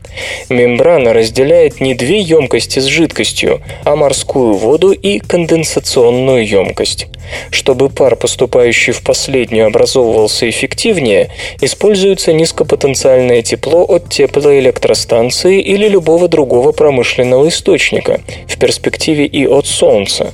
[0.48, 7.06] Мембрана разделяет не две емкости с жидкостью, а морскую воду и конденсационную емкость.
[7.50, 16.72] Чтобы пар, поступающий в последнюю, образовывался эффективнее, используется низкопотенциальное тепло от теплоэлектростанции или любого другого
[16.72, 20.32] промышленного источника, в перспективе и от Солнца.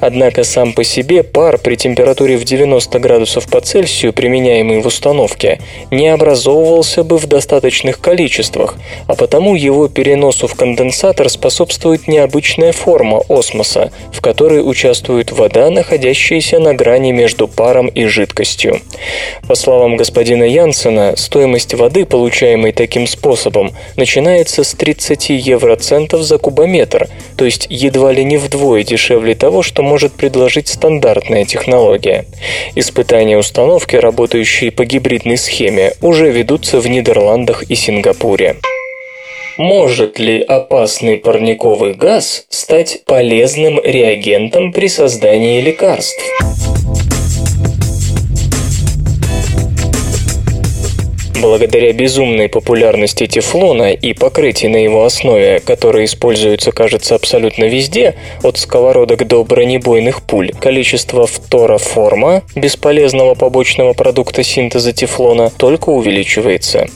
[0.00, 5.60] Однако сам по себе пар при температуре в 90 градусов по Цельсию, применяемый в установке,
[5.90, 8.76] не образовывался бы в достаточных количествах,
[9.06, 16.27] а потому его переносу в конденсатор способствует необычная форма осмоса, в которой участвует вода, находящаяся
[16.58, 18.80] на грани между паром и жидкостью.
[19.46, 27.08] По словам господина Янсена, стоимость воды, получаемой таким способом, начинается с 30 евроцентов за кубометр,
[27.36, 32.26] то есть едва ли не вдвое дешевле того, что может предложить стандартная технология.
[32.74, 38.56] Испытания установки, работающие по гибридной схеме, уже ведутся в Нидерландах и Сингапуре.
[39.58, 46.22] Может ли опасный парниковый газ стать полезным реагентом при создании лекарств?
[51.40, 58.58] Благодаря безумной популярности тефлона и покрытий на его основе, которые используются, кажется, абсолютно везде, от
[58.58, 66.86] сковородок до бронебойных пуль, количество фтороформа, бесполезного побочного продукта синтеза тефлона, только увеличивается.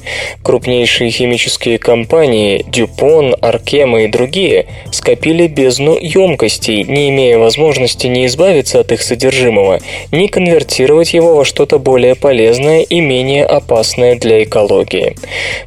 [0.42, 8.80] Крупнейшие химические компании Дюпон, Аркема и другие скопили бездну емкостей, не имея возможности ни избавиться
[8.80, 9.78] от их содержимого,
[10.10, 15.14] ни конвертировать его во что-то более полезное и менее опасное для для экологии.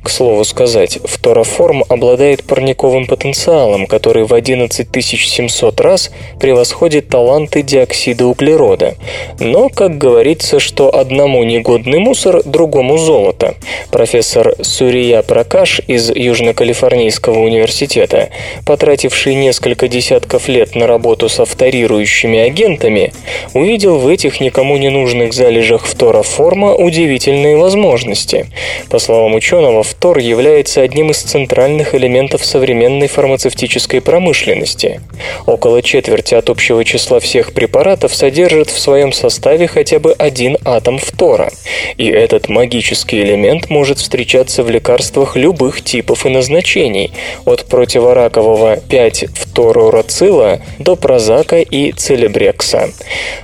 [0.02, 8.26] К слову сказать, фтороформ обладает парниковым потенциалом, который в 11 700 раз превосходит таланты диоксида
[8.26, 8.96] углерода.
[9.40, 13.56] Но, как говорится, что одному негодный мусор, другому золото.
[13.92, 18.30] Профессор Сурия Пракаш из Южно-Калифорнийского университета,
[18.66, 23.14] потративший несколько десятков лет на работу с авторирующими агентами,
[23.54, 28.48] увидел в этих никому не нужных залежах фтороформа удивительные возможности.
[28.90, 35.02] По словам ученого, фтор является одним из центральных элементов современной фармацевтической промышленности.
[35.46, 40.98] Около четверти от общего числа всех препаратов содержит в своем составе хотя бы один атом
[40.98, 41.52] фтора.
[41.98, 47.12] И этот магический элемент может встречаться в лекарствах любых типов и назначений,
[47.46, 52.90] от противоракового 5-фторурацила до прозака и целебрекса.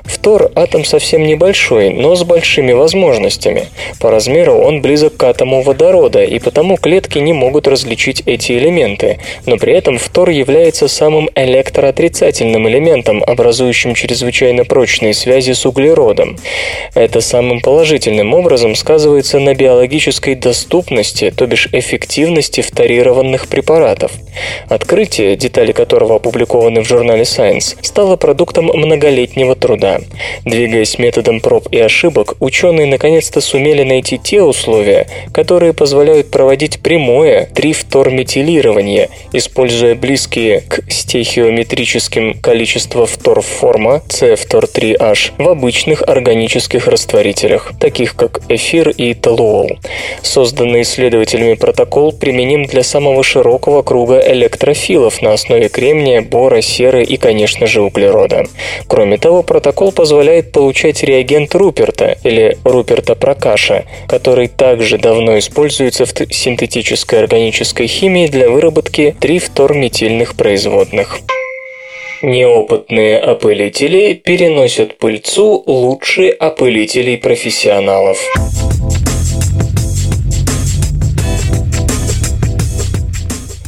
[0.05, 3.67] Фтор– атом совсем небольшой, но с большими возможностями.
[3.99, 8.51] По размеру он близок близок к атому водорода, и потому клетки не могут различить эти
[8.51, 16.37] элементы, но при этом фтор является самым электроотрицательным элементом, образующим чрезвычайно прочные связи с углеродом.
[16.93, 24.11] Это самым положительным образом сказывается на биологической доступности, то бишь эффективности фторированных препаратов.
[24.69, 29.99] Открытие, детали которого опубликованы в журнале Science, стало продуктом многолетнего труда.
[30.45, 36.81] Двигаясь методом проб и ошибок, ученые наконец-то сумели найти те условия, условия, которые позволяют проводить
[36.81, 48.41] прямое трифторметилирование, используя близкие к стехиометрическим количества фторформа C-фтор-3H в обычных органических растворителях, таких как
[48.49, 49.79] эфир и толуол.
[50.21, 57.17] Созданный исследователями протокол применим для самого широкого круга электрофилов на основе кремния, бора, серы и,
[57.17, 58.45] конечно же, углерода.
[58.87, 66.07] Кроме того, протокол позволяет получать реагент Руперта или Руперта Прокаша, который также также давно используется
[66.07, 71.19] в синтетической органической химии для выработки трифторметильных производных.
[72.23, 78.17] Неопытные опылители переносят пыльцу лучше опылителей профессионалов.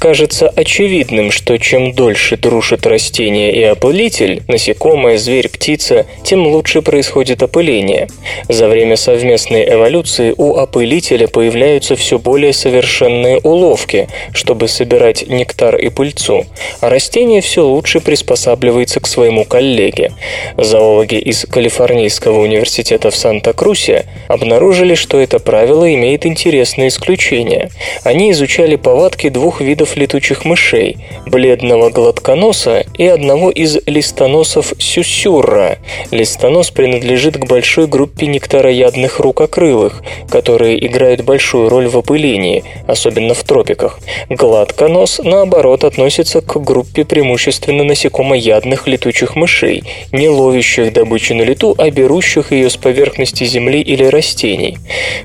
[0.04, 7.42] Кажется очевидным, что чем дольше дружит растение и опылитель, насекомое, зверь, птица, тем лучше происходит
[7.42, 8.10] опыление.
[8.50, 15.88] За время совместной эволюции у опылителя появляются все более совершенные уловки, чтобы собирать нектар и
[15.88, 16.48] пыльцу,
[16.82, 20.12] а растение все лучше приспосабливается к своему коллеге.
[20.58, 27.70] Зоологи из Калифорнийского университета в Санта-Крусе обнаружили, что это правило имеет интересное исключение.
[28.04, 35.78] Они изучали повадки двух видов летучих мышей– бледного гладконоса и одного из листоносов сюсюра.
[36.12, 43.44] Листонос принадлежит к большой группе нектароядных рукокрылых, которые играют большую роль в опылении, особенно в
[43.44, 44.00] тропиках.
[44.30, 51.90] Гладконос, наоборот, относится к группе преимущественно насекомоядных летучих мышей, не ловящих добычу на лету, а
[51.90, 54.78] берущих ее с поверхности земли или растений.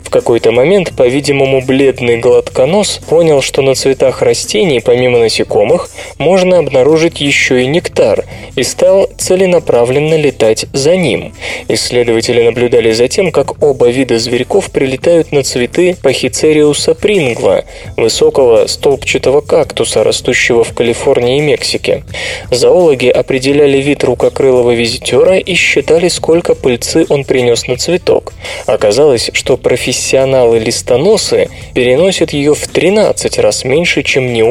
[0.03, 5.89] В какой-то момент, по-видимому, бледный гладконос понял, что на цветах растений, помимо насекомых,
[6.19, 8.25] можно обнаружить еще и нектар,
[8.57, 11.33] и стал целенаправленно летать за ним.
[11.69, 17.65] Исследователи наблюдали за тем, как оба вида зверьков прилетают на цветы пахицериуса прингла,
[17.97, 22.03] высокого столбчатого кактуса, растущего в Калифорнии и Мексике.
[22.51, 28.33] Зоологи определяли вид рукокрылого визитера и считали, сколько пыльцы он принес на цветок.
[28.67, 34.48] Оказалось, что профессионалы-листоносы переносят ее в 13 раз меньше, чем неопытные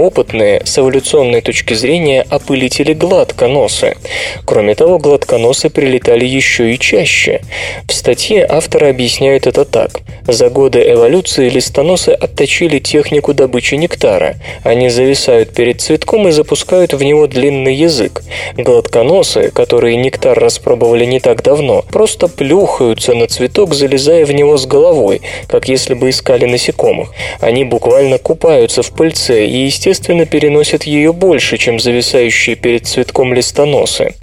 [0.66, 3.98] с эволюционной точки зрения опылители гладконосы.
[4.46, 7.42] Кроме того, гладконосы прилетали еще и чаще.
[7.88, 10.02] В статье авторы объясняют это так.
[10.28, 14.36] За годы эволюции листоносы отточили технику добычи нектара.
[14.64, 18.24] Они зависают перед цветком и запускают в него длинный язык.
[18.56, 24.66] Гладконосы, которые нектар распробовали не так давно, просто плюхаются на цветок, залезая в него с
[24.66, 27.14] головой, как если бы искали насекомых.
[27.40, 34.16] Они буквально купаются в пыльце и, естественно, переносят ее больше, чем зависающие перед цветком листоносы.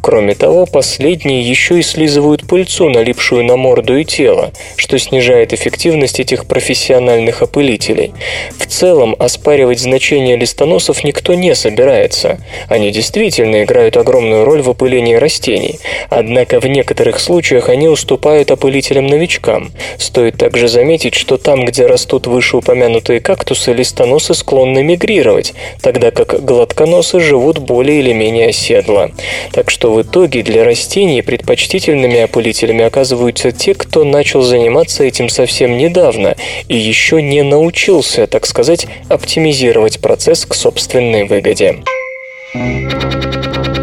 [0.00, 6.18] Кроме того, последние еще и слизывают пыльцу, налипшую на морду и тело, что снижает эффективность
[6.18, 8.14] этих профессиональных опылителей.
[8.58, 12.38] В целом, оспаривать значение листоносов никто не собирается.
[12.68, 15.78] Они действительно играют огромную роль в опылении растений.
[16.08, 19.72] Однако в некоторых случаях они уступают опылителям-новичкам.
[19.98, 27.20] Стоит также заметить, что там, где растут вышеупомянутые кактусы, листоносы склонны мигрировать, тогда как гладконосы
[27.20, 29.10] живут более или менее оседло.
[29.52, 35.76] Так что в итоге для растений предпочтительными опылителями оказываются те, кто начал заниматься этим совсем
[35.76, 36.36] недавно
[36.68, 41.76] и еще не научился, так сказать, оптимизировать процесс к собственной выгоде.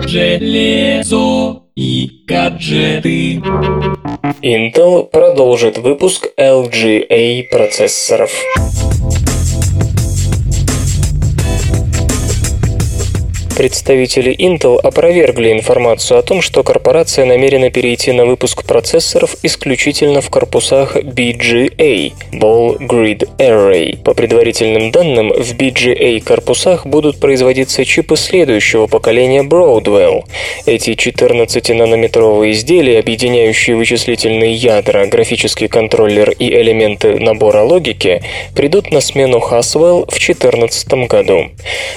[0.07, 3.41] Железо и гаджеты.
[4.41, 8.31] Intel продолжит выпуск LGA процессоров.
[13.59, 20.29] Представители Intel опровергли информацию о том, что корпорация намерена перейти на выпуск процессоров исключительно в
[20.29, 24.01] корпусах BGA– Ball Grid Array.
[24.01, 30.23] По предварительным данным, в BGA корпусах будут производиться чипы следующего поколения Broadwell.
[30.65, 38.21] Эти 14-нанометровые изделия, объединяющие вычислительные ядра, графический контроллер и элементы набора логики,
[38.55, 41.49] придут на смену Haswell в 2014 году.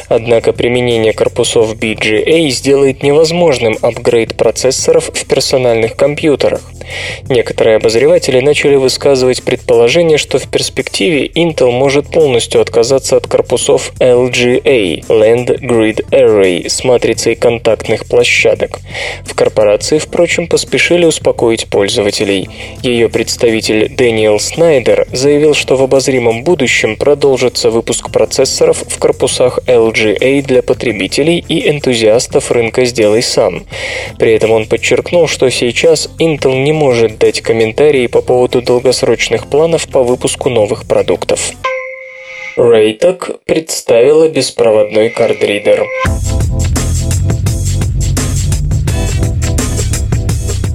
[0.08, 6.62] Однако применение корпусов часов BGA сделает невозможным апгрейд процессоров в персональных компьютерах.
[7.28, 15.04] Некоторые обозреватели начали высказывать предположение, что в перспективе Intel может полностью отказаться от корпусов LGA–
[15.08, 18.80] Land Grid Array с матрицей контактных площадок.
[19.24, 22.48] В корпорации, впрочем, поспешили успокоить пользователей.
[22.82, 30.42] Ее представитель Дэниел Снайдер заявил, что в обозримом будущем продолжится выпуск процессоров в корпусах LGA
[30.42, 33.64] для потребителей и энтузиастов рынка «Сделай сам».
[34.18, 39.88] При этом он подчеркнул, что сейчас Intel не может дать комментарии по поводу долгосрочных планов
[39.88, 41.52] по выпуску новых продуктов.
[42.56, 45.86] Raytag представила беспроводной кардридер.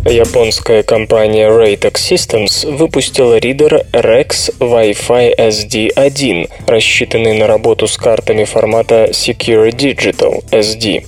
[0.09, 9.09] Японская компания Raytag Systems выпустила ридер Rex Wi-Fi SD1, рассчитанный на работу с картами формата
[9.11, 11.03] Secure Digital SD.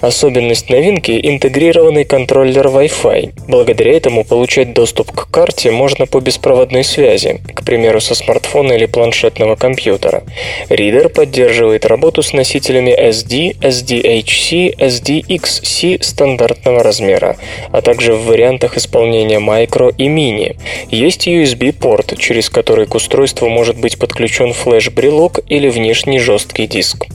[0.00, 3.32] Особенность новинки– интегрированный контроллер Wi-Fi.
[3.48, 8.86] Благодаря этому получать доступ к карте можно по беспроводной связи, к примеру, со смартфона или
[8.86, 10.22] планшетного компьютера.
[10.68, 17.36] Ридер поддерживает работу с носителями SD, SDHC, SDXC стандартного размера,
[17.72, 20.56] а также в вариантах исполнения Micro и Mini.
[20.90, 27.06] Есть USB-порт, через который к устройству может быть подключен флеш-брелок или внешний жесткий диск.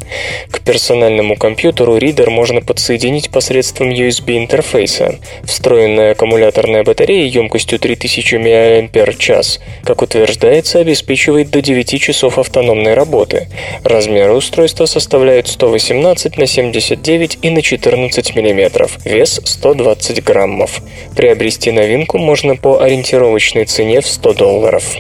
[0.52, 5.20] К персональному компьютеру ридер можно подсоединить посредством USB-интерфейса.
[5.44, 13.48] Встроенная аккумуляторная батарея емкостью 3000 мАч, как утверждается, обеспечивает до 9 часов автономной работы.
[13.84, 20.82] Размеры устройства составляют 118 на 79 и на 14 мм, вес 120 граммов.
[21.16, 24.96] Приобрести новинку можно по ориентировочной цене в 100 долларов.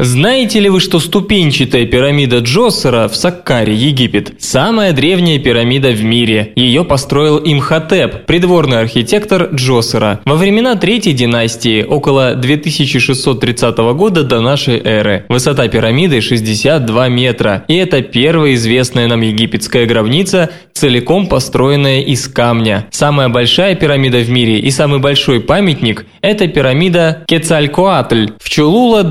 [0.00, 6.52] Знаете ли вы, что ступенчатая пирамида Джосера в Саккаре, Египет, самая древняя пирамида в мире?
[6.54, 14.78] Ее построил Имхотеп, придворный архитектор Джосера, во времена Третьей династии, около 2630 года до нашей
[14.78, 15.24] эры.
[15.28, 22.86] Высота пирамиды 62 метра, и это первая известная нам египетская гробница, целиком построенная из камня.
[22.92, 29.02] Самая большая пирамида в мире и самый большой памятник– это пирамида Кецалькоатль в Чулула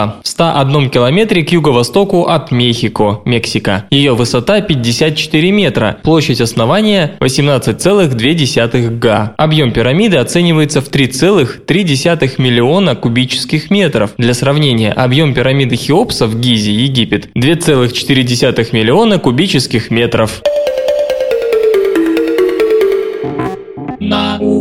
[0.00, 3.84] Равадива в 101 километре к юго-востоку от Мехико, Мексика.
[3.90, 9.34] Ее высота 54 метра, площадь основания 18,2 га.
[9.36, 14.10] Объем пирамиды оценивается в 3,3 миллиона кубических метров.
[14.18, 20.42] Для сравнения, объем пирамиды Хеопса в Гизе, Египет 2,4 миллиона кубических метров.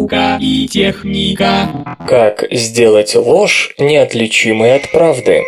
[0.09, 1.69] Наука и техника.
[2.07, 5.43] Как сделать ложь неотличимой от правды?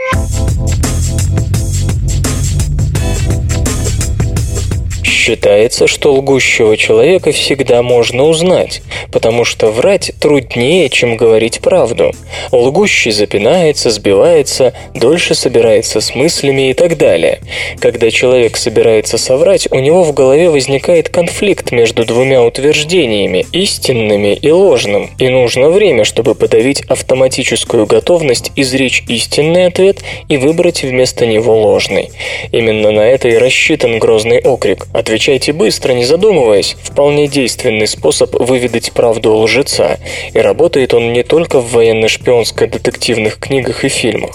[5.24, 12.12] Считается, что лгущего человека всегда можно узнать, потому что врать труднее, чем говорить правду.
[12.52, 17.40] Лгущий запинается, сбивается, дольше собирается с мыслями и так далее.
[17.80, 24.50] Когда человек собирается соврать, у него в голове возникает конфликт между двумя утверждениями, истинными и
[24.50, 30.00] ложным, и нужно время, чтобы подавить автоматическую готовность изречь истинный ответ
[30.30, 32.10] и выбрать вместо него ложный.
[32.52, 34.88] Именно на это и рассчитан грозный окрик–
[35.22, 36.76] Отвечайте быстро, не задумываясь.
[36.82, 40.00] Вполне действенный способ выведать правду лжеца.
[40.34, 44.32] И работает он не только в военно-шпионско-детективных книгах и фильмах.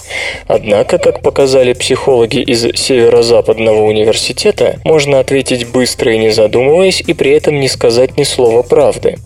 [0.47, 7.31] Однако, как показали психологи из Северо-Западного университета, можно ответить быстро и не задумываясь, и при
[7.31, 9.17] этом не сказать ни слова правды.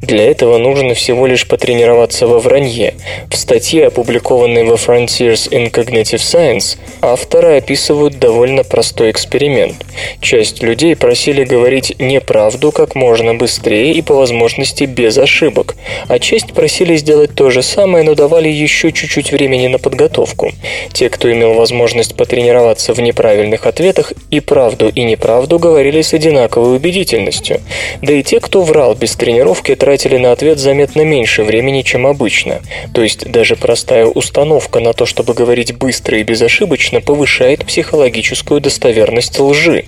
[0.00, 2.94] Для этого нужно всего лишь потренироваться во вранье.
[3.28, 9.84] В статье, опубликованной во Frontiers in Cognitive Science, авторы описывают довольно простой эксперимент.
[10.20, 15.76] Часть людей просили говорить неправду как можно быстрее и по возможности без ошибок,
[16.08, 20.52] а часть просили сделать то же самое, но давали еще чуть-чуть времени на подготовку.
[20.92, 26.76] Те, кто имел возможность потренироваться в неправильных ответах, и правду, и неправду говорили с одинаковой
[26.76, 27.60] убедительностью.
[28.02, 32.60] Да и те, кто врал без тренировки, тратили на ответ заметно меньше времени, чем обычно.
[32.92, 39.38] То есть даже простая установка на то, чтобы говорить быстро и безошибочно, повышает психологическую достоверность
[39.38, 39.84] лжи.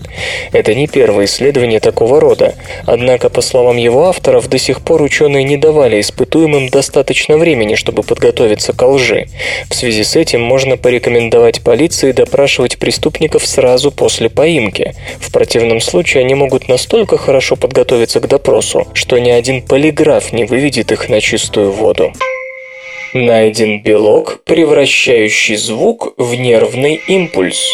[0.52, 2.54] Это не первое исследование такого рода.
[2.84, 8.02] Однако, по словам его авторов, до сих пор ученые не давали испытуемым достаточно времени, чтобы
[8.02, 9.26] подготовиться к лжи.
[9.70, 14.94] В связи с этим можно порекомендовать полиции допрашивать преступников сразу после поимки.
[15.20, 20.44] В противном случае они могут настолько хорошо подготовиться к допросу, что ни один полиграф не
[20.44, 22.12] выведет их на чистую воду.
[23.14, 27.72] Найден белок, превращающий звук в нервный импульс.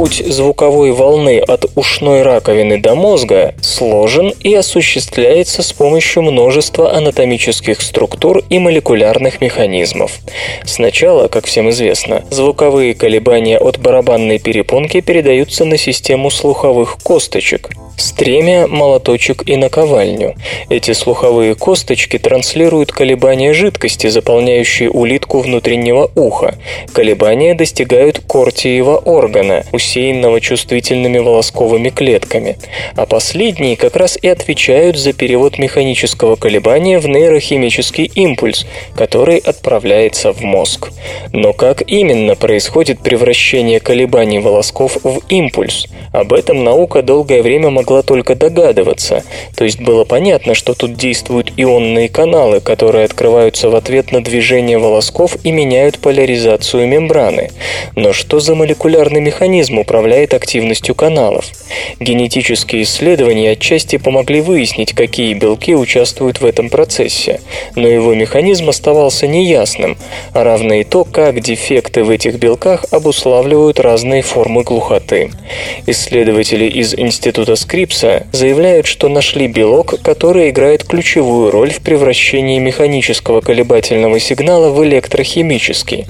[0.00, 7.82] Путь звуковой волны от ушной раковины до мозга сложен и осуществляется с помощью множества анатомических
[7.82, 10.20] структур и молекулярных механизмов.
[10.64, 17.68] Сначала, как всем известно, звуковые колебания от барабанной перепонки передаются на систему слуховых косточек,
[18.00, 20.34] стремя, молоточек и наковальню.
[20.68, 26.56] Эти слуховые косточки транслируют колебания жидкости, заполняющей улитку внутреннего уха.
[26.92, 32.56] Колебания достигают кортиева органа, усеянного чувствительными волосковыми клетками.
[32.96, 40.32] А последние как раз и отвечают за перевод механического колебания в нейрохимический импульс, который отправляется
[40.32, 40.90] в мозг.
[41.32, 45.86] Но как именно происходит превращение колебаний волосков в импульс?
[46.12, 49.24] Об этом наука долгое время могла только догадываться.
[49.56, 54.78] То есть было понятно, что тут действуют ионные каналы, которые открываются в ответ на движение
[54.78, 57.50] волосков и меняют поляризацию мембраны.
[57.96, 61.46] Но что за молекулярный механизм управляет активностью каналов?
[61.98, 67.40] Генетические исследования отчасти помогли выяснить, какие белки участвуют в этом процессе,
[67.76, 69.96] но его механизм оставался неясным,
[70.32, 75.30] а равно и то, как дефекты в этих белках обуславливают разные формы глухоты.
[75.86, 83.40] Исследователи из Института Скрипса заявляют, что нашли белок, который играет ключевую роль в превращении механического
[83.40, 86.06] колебательного сигнала в электрохимический.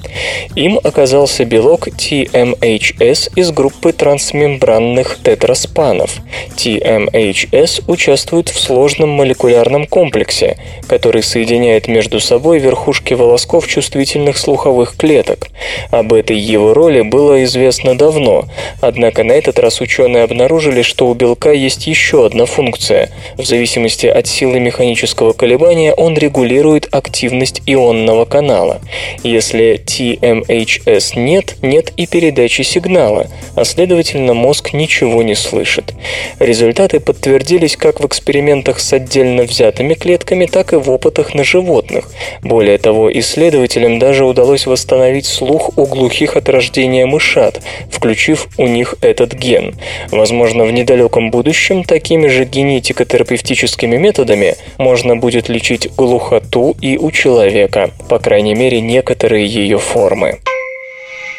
[0.55, 6.17] Им оказался белок TMHS из группы трансмембранных тетроспанов.
[6.57, 10.57] TMHS участвует в сложном молекулярном комплексе,
[10.89, 15.47] который соединяет между собой верхушки волосков чувствительных слуховых клеток.
[15.89, 18.43] Об этой его роли было известно давно,
[18.81, 23.09] однако на этот раз ученые обнаружили, что у белка есть еще одна функция.
[23.37, 28.81] В зависимости от силы механического колебания он регулирует активность ионного канала.
[29.23, 35.93] Если TMHS нет, нет и передачи сигнала, а следовательно мозг ничего не слышит.
[36.39, 42.09] Результаты подтвердились как в экспериментах с отдельно взятыми клетками, так и в опытах на животных.
[42.41, 48.95] Более того, исследователям даже удалось восстановить слух у глухих от рождения мышат, включив у них
[49.01, 49.75] этот ген.
[50.11, 51.40] Возможно, в недалеком будущем
[51.83, 59.45] такими же генетико-терапевтическими методами можно будет лечить глухоту и у человека, по крайней мере, некоторые
[59.45, 60.39] ее формы.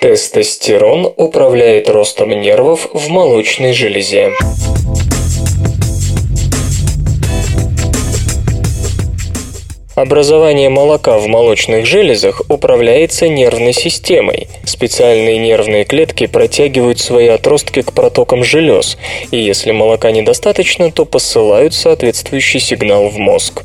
[0.01, 4.33] Тестостерон управляет ростом нервов в молочной железе.
[9.95, 14.49] Образование молока в молочных железах управляется нервной системой.
[14.65, 18.97] Специальные нервные клетки протягивают свои отростки к протокам желез,
[19.31, 23.65] и если молока недостаточно, то посылают соответствующий сигнал в мозг.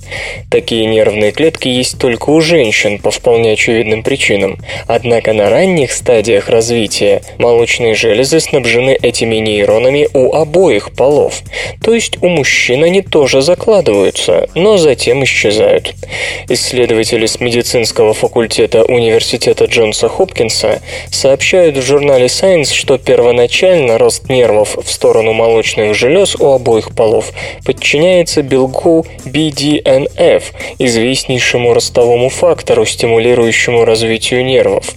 [0.51, 4.57] Такие нервные клетки есть только у женщин по вполне очевидным причинам.
[4.85, 11.41] Однако на ранних стадиях развития молочные железы снабжены этими нейронами у обоих полов.
[11.81, 15.93] То есть у мужчин они тоже закладываются, но затем исчезают.
[16.49, 24.77] Исследователи с медицинского факультета Университета Джонса Хопкинса сообщают в журнале Science, что первоначально рост нервов
[24.77, 27.31] в сторону молочных желез у обоих полов
[27.65, 30.43] подчиняется белку BDNF,
[30.79, 34.93] известнейшему ростовому фактору, стимулирующему развитию нервов.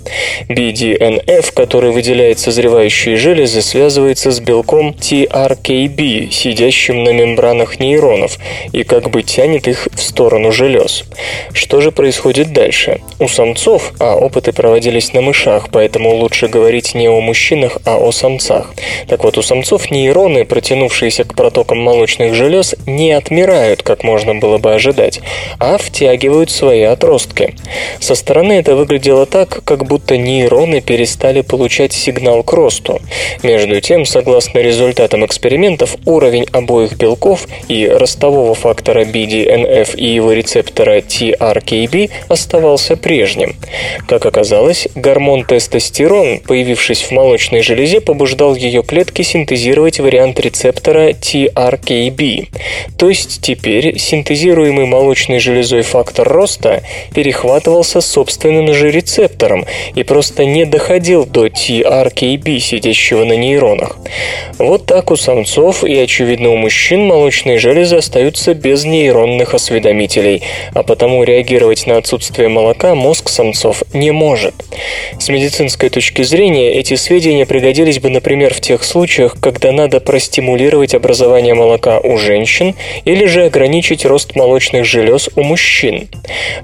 [0.48, 8.38] BDNF, который выделяет созревающие железы, связывается с белком TRKB, сидящим на мембранах нейронов,
[8.72, 11.04] и как бы тянет их в сторону желез.
[11.52, 13.00] Что же происходит дальше?
[13.18, 18.12] У самцов, а опыты проводились на мышах, поэтому лучше говорить не о мужчинах, а о
[18.12, 18.72] самцах.
[19.08, 24.58] Так вот, у самцов нейроны, протянувшиеся к протокам молочных желез, не отмирают, как можно было
[24.58, 25.20] бы ожидать,
[25.58, 27.54] а втягивают свои отростки.
[28.00, 33.00] Со стороны это выглядело так, как будто нейроны перестали получать сигнал к росту.
[33.42, 40.99] Между тем, согласно результатам экспериментов, уровень обоих белков и ростового фактора BDNF и его рецептора
[41.00, 43.56] TRKB оставался прежним.
[44.06, 52.48] Как оказалось, гормон тестостерон, появившись в молочной железе, побуждал ее клетки синтезировать вариант рецептора TRKB.
[52.96, 56.82] То есть теперь синтезируемый молочной железой фактор роста
[57.14, 63.96] перехватывался собственным же рецептором и просто не доходил до TRKB, сидящего на нейронах.
[64.58, 70.42] Вот так у самцов и, очевидно, у мужчин молочные железы остаются без нейронных осведомителей,
[70.74, 74.54] а потому реагировать на отсутствие молока мозг самцов не может.
[75.20, 80.96] С медицинской точки зрения эти сведения пригодились бы, например, в тех случаях, когда надо простимулировать
[80.96, 82.74] образование молока у женщин
[83.04, 86.08] или же ограничить рост молочных желез у мужчин.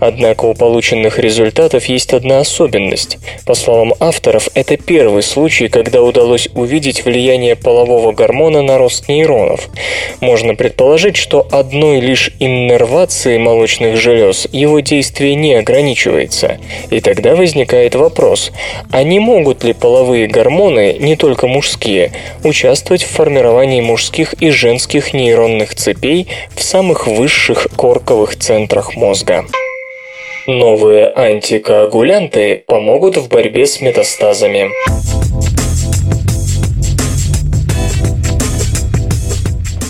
[0.01, 3.19] Однако у полученных результатов есть одна особенность.
[3.45, 9.69] По словам авторов, это первый случай, когда удалось увидеть влияние полового гормона на рост нейронов.
[10.21, 16.59] Можно предположить, что одной лишь иннервацией молочных желез желез его действие не ограничивается.
[16.91, 18.51] И тогда возникает вопрос,
[18.91, 22.13] а не могут ли половые гормоны, не только мужские,
[22.43, 29.45] участвовать в формировании мужских и женских нейронных цепей в самых высших корковых центрах мозга?
[30.47, 34.71] Новые антикоагулянты помогут в борьбе с метастазами.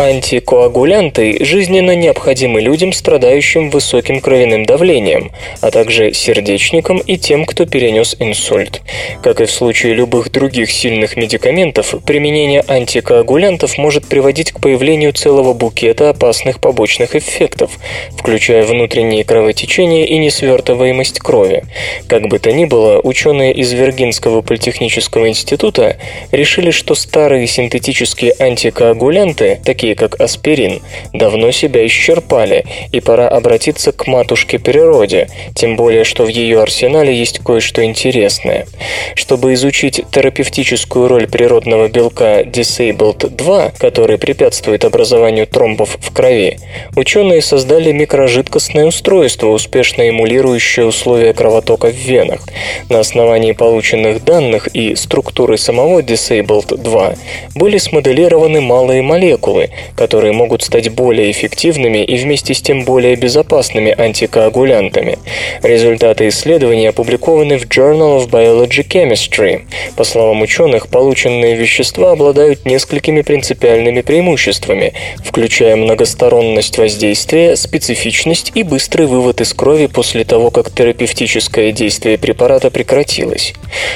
[0.06, 8.14] Антикоагулянты жизненно необходимы людям, страдающим высоким кровяным давлением, а также сердечникам и тем, кто перенес
[8.20, 8.82] инсульт.
[9.20, 15.54] Как и в случае любых других сильных медикаментов, применение антикоагулянтов может приводить к появлению целого
[15.54, 17.72] букета опасных побочных эффектов,
[18.16, 21.64] включая внутренние кровотечения и несвертываемость крови.
[22.06, 25.96] Как бы то ни было, ученые из Виргинского политехнического института
[26.30, 30.80] решили, что старые синтетические антикоагулянты, такие как аспирин,
[31.12, 37.14] давно себя исчерпали, и пора обратиться к матушке природе, тем более, что в ее арсенале
[37.14, 38.66] есть кое-что интересное.
[39.14, 46.58] Чтобы изучить терапевтическую роль природного белка Disabled-2, который препятствует образованию тромбов в крови,
[46.94, 52.40] ученые создали микрожидкостное устройство, успешно эмулирующее условия кровотока в венах.
[52.88, 57.18] На основании полученных данных и структуры самого Disabled-2
[57.54, 63.94] были смоделированы малые молекулы, которые могут стать более эффективными и вместе с тем более безопасными
[63.96, 65.18] антикоагулянтами.
[65.62, 69.62] Результаты исследований опубликованы в Journal of Biology Chemistry.
[69.96, 79.06] По словам ученых, полученные вещества обладают несколькими принципиальными преимуществами, включая многосторонность воздействия, специфичность и быстрый
[79.06, 83.54] вывод из крови после того, как терапевтическое действие препарата прекратилось.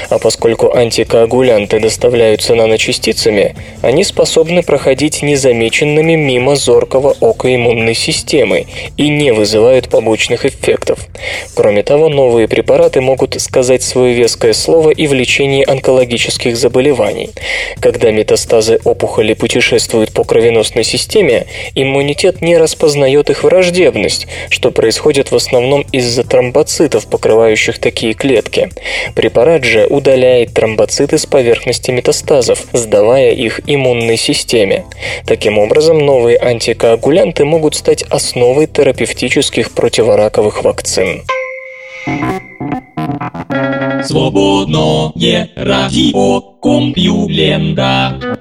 [0.09, 5.21] А поскольку антикоагулянты доставляются наночастицами, они способны проходить
[5.71, 8.67] незамеченными мимо зоркого ока иммунной системы
[8.97, 10.99] и не вызывают побочных эффектов.
[11.55, 17.29] Кроме того, новые препараты могут сказать свое веское слово и в лечении онкологических заболеваний.
[17.79, 21.45] Когда метастазы опухоли путешествуют по кровеносной системе,
[21.75, 28.69] иммунитет не распознает их враждебность, что происходит в основном из-за тромбоцитов, покрывающих такие клетки.
[29.15, 34.83] Препарат же удаляет тромбоциты с поверхности метастазов, сдавая их иммунной системе.
[35.25, 41.23] Таким образом, новые антикоагулянты могут стать основой терапевтических противораковых вакцин.
[44.03, 48.37] Свободное радио Компьюлента.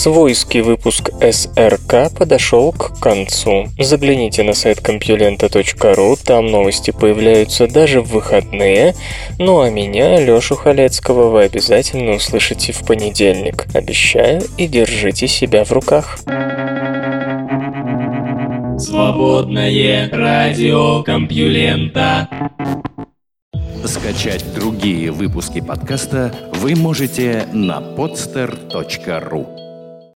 [0.00, 3.66] Свойский выпуск СРК подошел к концу.
[3.78, 8.94] Загляните на сайт compulenta.ru, там новости появляются даже в выходные.
[9.38, 13.66] Ну а меня, Лёшу Халецкого, вы обязательно услышите в понедельник.
[13.74, 16.18] Обещаю и держите себя в руках.
[18.78, 22.26] Свободное радио Компьюлента.
[23.84, 29.59] Скачать другие выпуски подкаста вы можете на podster.ru